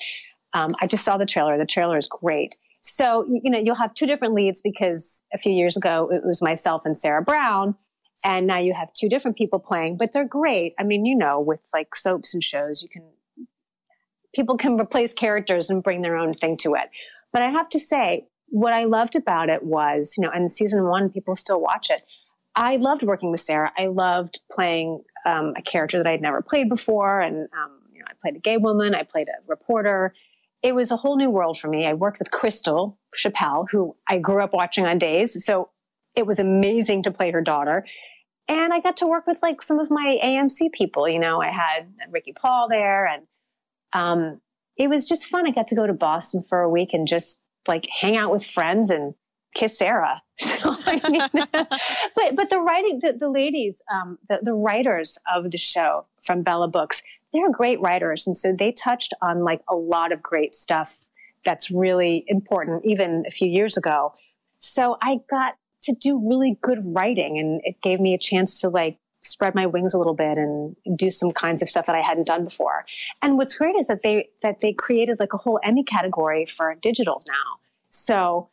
[0.53, 1.57] um, I just saw the trailer.
[1.57, 2.55] The trailer is great.
[2.81, 6.41] So, you know, you'll have two different leads because a few years ago it was
[6.41, 7.75] myself and Sarah Brown.
[8.23, 10.73] And now you have two different people playing, but they're great.
[10.79, 13.03] I mean, you know, with like soaps and shows, you can,
[14.33, 16.89] people can replace characters and bring their own thing to it.
[17.33, 20.85] But I have to say, what I loved about it was, you know, and season
[20.85, 22.03] one, people still watch it.
[22.55, 23.71] I loved working with Sarah.
[23.77, 27.19] I loved playing um, a character that I'd never played before.
[27.19, 30.13] And, um, you know, I played a gay woman, I played a reporter.
[30.63, 31.85] It was a whole new world for me.
[31.85, 35.43] I worked with Crystal Chappelle, who I grew up watching on Days.
[35.43, 35.69] So
[36.15, 37.85] it was amazing to play her daughter.
[38.47, 41.09] And I got to work with like some of my AMC people.
[41.09, 43.23] You know, I had Ricky Paull there and
[43.93, 44.41] um,
[44.77, 45.47] it was just fun.
[45.47, 48.45] I got to go to Boston for a week and just like hang out with
[48.45, 49.15] friends and
[49.55, 50.21] kiss Sarah.
[50.37, 55.49] So I mean, but but the writing, the, the ladies, um, the the writers of
[55.49, 57.01] the show from Bella Books,
[57.31, 61.05] they're great writers, and so they touched on like a lot of great stuff
[61.45, 64.13] that's really important, even a few years ago.
[64.57, 65.55] So I got
[65.85, 69.65] to do really good writing and it gave me a chance to like spread my
[69.65, 72.85] wings a little bit and do some kinds of stuff that I hadn't done before.
[73.21, 76.75] And what's great is that they that they created like a whole Emmy category for
[76.75, 77.59] digital now.
[77.89, 78.49] So,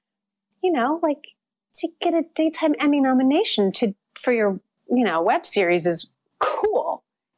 [0.62, 1.28] you know, like
[1.74, 6.82] to get a daytime Emmy nomination to for your, you know, web series is cool.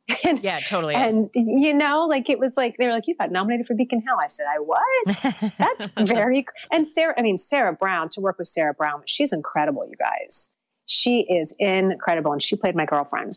[0.24, 0.94] And, yeah, totally.
[0.94, 1.46] And is.
[1.46, 4.16] you know, like it was like they were like, "You got nominated for Beacon Hill."
[4.22, 5.54] I said, "I what?
[5.58, 8.08] That's very." And Sarah, I mean Sarah Brown.
[8.10, 10.52] To work with Sarah Brown, she's incredible, you guys.
[10.86, 13.32] She is incredible, and she played my girlfriend.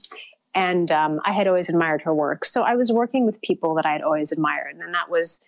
[0.56, 3.86] And um, I had always admired her work, so I was working with people that
[3.86, 5.44] I had always admired, and that was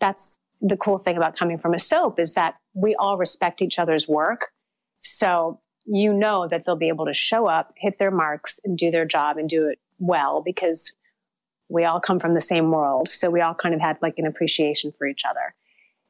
[0.00, 3.78] that's the cool thing about coming from a soap is that we all respect each
[3.78, 4.48] other's work.
[5.00, 8.90] So you know that they'll be able to show up, hit their marks, and do
[8.90, 10.96] their job and do it well because
[11.68, 13.08] we all come from the same world.
[13.08, 15.54] So we all kind of had like an appreciation for each other.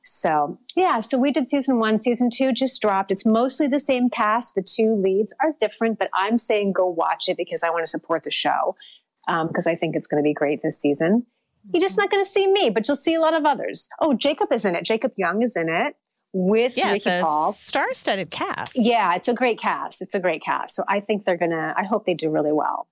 [0.03, 1.97] So yeah, so we did season one.
[1.97, 3.11] Season two just dropped.
[3.11, 4.55] It's mostly the same cast.
[4.55, 7.89] The two leads are different, but I'm saying go watch it because I want to
[7.89, 8.77] support the show
[9.27, 11.25] because um, I think it's going to be great this season.
[11.73, 13.89] You're just not going to see me, but you'll see a lot of others.
[13.99, 14.85] Oh, Jacob is in it.
[14.85, 15.97] Jacob Young is in it
[16.35, 17.55] with yeah, Ricky it's a Paul.
[17.55, 18.73] Star-studded cast.
[18.75, 20.03] Yeah, it's a great cast.
[20.03, 20.75] It's a great cast.
[20.75, 21.73] So I think they're gonna.
[21.75, 22.89] I hope they do really well.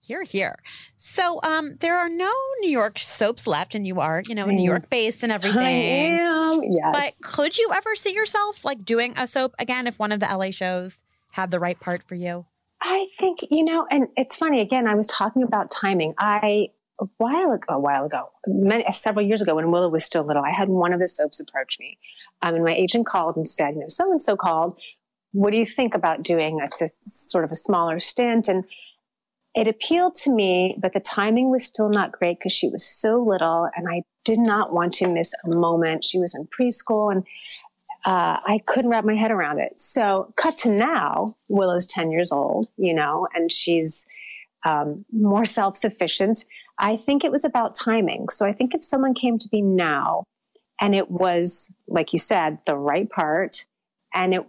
[0.00, 0.56] Here, here.
[0.96, 4.64] So, um, there are no New York soaps left, and you are, you know, New
[4.64, 5.62] York based and everything.
[5.62, 6.60] I am.
[6.62, 6.92] Yes.
[6.92, 10.26] But could you ever see yourself like doing a soap again if one of the
[10.26, 12.46] LA shows had the right part for you?
[12.80, 14.60] I think you know, and it's funny.
[14.60, 16.14] Again, I was talking about timing.
[16.18, 16.68] I
[17.00, 20.42] a while ago, a while ago, many, several years ago, when Willow was still little,
[20.42, 21.98] I had one of the soaps approach me,
[22.42, 24.80] um, and my agent called and said, "You know, so and so called.
[25.32, 28.64] What do you think about doing a, a sort of a smaller stint?" And
[29.54, 33.22] it appealed to me, but the timing was still not great because she was so
[33.22, 36.04] little and I did not want to miss a moment.
[36.04, 37.26] She was in preschool and
[38.04, 39.80] uh, I couldn't wrap my head around it.
[39.80, 44.06] So, cut to now, Willow's 10 years old, you know, and she's
[44.64, 46.44] um, more self sufficient.
[46.78, 48.28] I think it was about timing.
[48.28, 50.24] So, I think if someone came to me now
[50.80, 53.66] and it was, like you said, the right part,
[54.14, 54.44] and it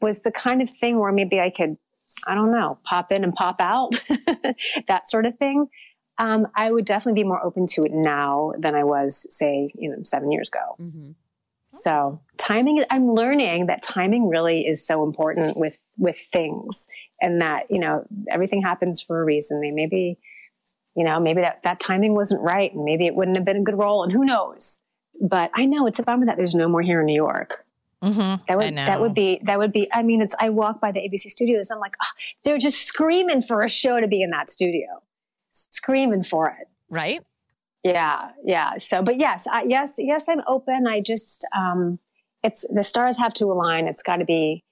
[0.00, 1.76] was the kind of thing where maybe I could
[2.26, 3.92] I don't know, pop in and pop out,
[4.88, 5.66] that sort of thing.
[6.18, 9.90] Um, I would definitely be more open to it now than I was, say, you
[9.90, 10.76] know, seven years ago.
[10.80, 11.10] Mm-hmm.
[11.72, 16.86] So timing, I'm learning that timing really is so important with with things,
[17.20, 19.60] and that you know everything happens for a reason.
[19.60, 20.18] They maybe,
[20.94, 23.62] you know, maybe that that timing wasn't right, and maybe it wouldn't have been a
[23.62, 24.82] good role, and who knows.
[25.20, 27.64] But I know it's a bummer that there's no more here in New York.
[28.02, 28.42] Mm-hmm.
[28.48, 29.88] That would that would be that would be.
[29.94, 31.70] I mean, it's I walk by the ABC studios.
[31.70, 32.08] I'm like, oh,
[32.42, 35.02] they're just screaming for a show to be in that studio,
[35.50, 36.68] screaming for it.
[36.90, 37.22] Right.
[37.84, 38.78] Yeah, yeah.
[38.78, 40.28] So, but yes, I, yes, yes.
[40.28, 40.86] I'm open.
[40.86, 41.98] I just, um,
[42.44, 43.88] it's the stars have to align.
[43.88, 44.62] It's got to be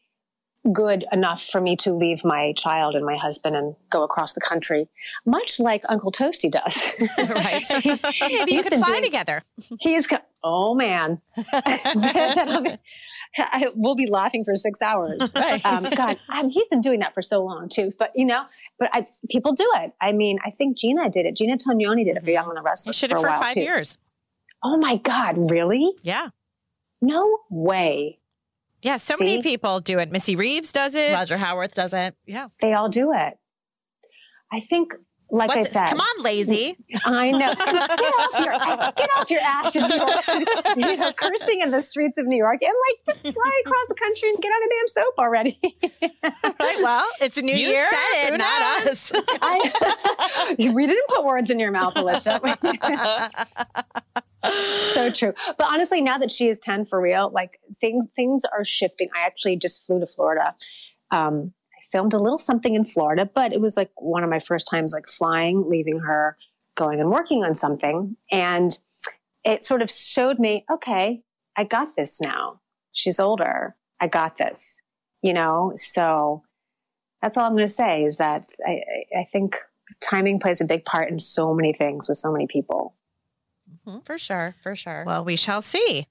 [0.73, 4.41] good enough for me to leave my child and my husband and go across the
[4.41, 4.89] country,
[5.25, 6.95] much like Uncle Toasty does.
[7.19, 7.65] right.
[8.21, 9.43] Maybe you could fly doing, together.
[9.81, 10.09] He's,
[10.45, 11.21] oh man.
[11.53, 12.79] I,
[13.75, 15.33] we'll be laughing for six hours.
[15.35, 15.65] Right.
[15.65, 17.93] Um, God, I mean, he's been doing that for so long too.
[17.99, 18.45] But you know,
[18.79, 19.93] but I, people do it.
[20.01, 21.37] I mean, I think Gina did it.
[21.37, 22.97] Gina Tognoni did it for Young and the Restless.
[22.97, 23.63] She did it for, for five too.
[23.63, 23.99] years.
[24.63, 25.91] Oh my God, really?
[26.03, 26.29] Yeah.
[27.01, 28.20] No way.
[28.83, 29.25] Yeah, so See?
[29.25, 30.11] many people do it.
[30.11, 31.13] Missy Reeves does it.
[31.13, 32.15] Roger Howarth does it.
[32.27, 32.49] Yeah.
[32.61, 33.35] They all do it.
[34.53, 34.95] I think,
[35.31, 35.73] like What's I it?
[35.73, 36.77] said, Come on, lazy.
[37.05, 37.39] I know.
[37.55, 37.69] Get
[38.19, 38.53] off your
[38.97, 40.45] get off your ass in New York City.
[40.77, 43.95] You know, cursing in the streets of New York and like just fly across the
[43.95, 45.61] country and get on a damn soap already.
[46.59, 46.83] right.
[46.83, 47.87] Well, it's a new You year.
[47.91, 49.13] said it, not us.
[49.41, 52.41] I, we didn't put words in your mouth, Alicia.
[54.93, 55.33] so true.
[55.59, 59.09] But honestly, now that she is 10 for real, like things things are shifting.
[59.15, 60.55] I actually just flew to Florida.
[61.11, 64.39] Um, I filmed a little something in Florida, but it was like one of my
[64.39, 66.37] first times like flying, leaving her,
[66.77, 68.17] going and working on something.
[68.31, 68.77] And
[69.45, 71.23] it sort of showed me, okay,
[71.57, 72.61] I got this now.
[72.93, 73.77] She's older.
[74.01, 74.83] I got this.
[75.23, 76.43] You know, so
[77.21, 79.57] that's all I'm going to say is that I, I I think
[80.01, 82.95] timing plays a big part in so many things with so many people.
[84.05, 85.05] For sure, for sure.
[85.07, 86.07] Well, we shall see.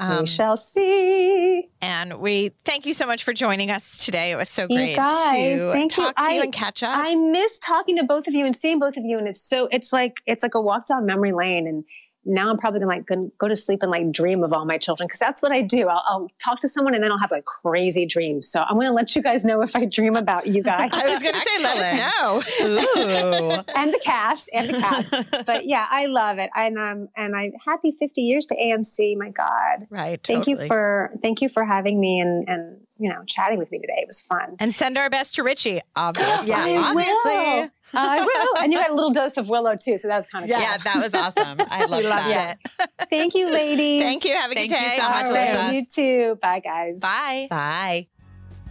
[0.00, 1.68] We Um, shall see.
[1.82, 4.30] and we thank you so much for joining us today.
[4.32, 6.04] It was so You great guys, to thank you.
[6.04, 6.96] talk to you and catch up.
[6.96, 9.68] I miss talking to both of you and seeing both of you, and it's so
[9.70, 11.66] it's like it's like a walk down memory lane.
[11.66, 11.84] And
[12.24, 14.78] now I'm probably gonna like go, go to sleep and like dream of all my
[14.78, 15.88] children because that's what I do.
[15.88, 18.48] I'll, I'll talk to someone and then I'll have like crazy dreams.
[18.50, 21.22] So I'm gonna let you guys know if I dream about you guys I was
[21.22, 22.66] going to say, let us know.
[22.66, 23.62] Ooh.
[23.74, 25.14] and the cast and the cast.
[25.46, 29.16] But yeah, I love it, and um and I'm happy 50 years to AMC.
[29.16, 29.86] My God.
[29.88, 30.20] Right.
[30.22, 33.78] Thank you for thank you for having me and and you know, chatting with me
[33.78, 33.96] today.
[33.98, 34.56] It was fun.
[34.60, 36.48] And send our best to Richie, obviously.
[36.50, 37.02] Yeah, I obviously.
[37.24, 37.70] will.
[37.94, 38.62] I will.
[38.62, 40.76] And you got a little dose of Willow too, so that was kind of Yeah,
[40.76, 41.60] that was awesome.
[41.70, 42.58] I We loved loved that.
[42.78, 42.90] it.
[43.10, 44.02] Thank you, ladies.
[44.02, 44.34] Thank you.
[44.34, 44.96] Have a Thank good you day.
[44.96, 45.74] so much, All right, Alicia.
[45.74, 46.38] You too.
[46.42, 47.00] Bye, guys.
[47.00, 47.46] Bye.
[47.50, 48.06] Bye.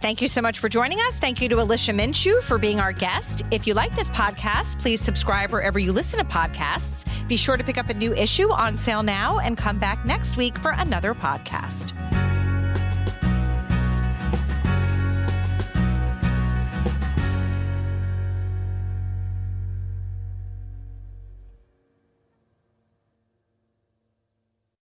[0.00, 1.18] Thank you so much for joining us.
[1.18, 3.42] Thank you to Alicia Minshew for being our guest.
[3.50, 7.04] If you like this podcast, please subscribe wherever you listen to podcasts.
[7.28, 10.38] Be sure to pick up a new issue on sale now and come back next
[10.38, 11.94] week for another podcast.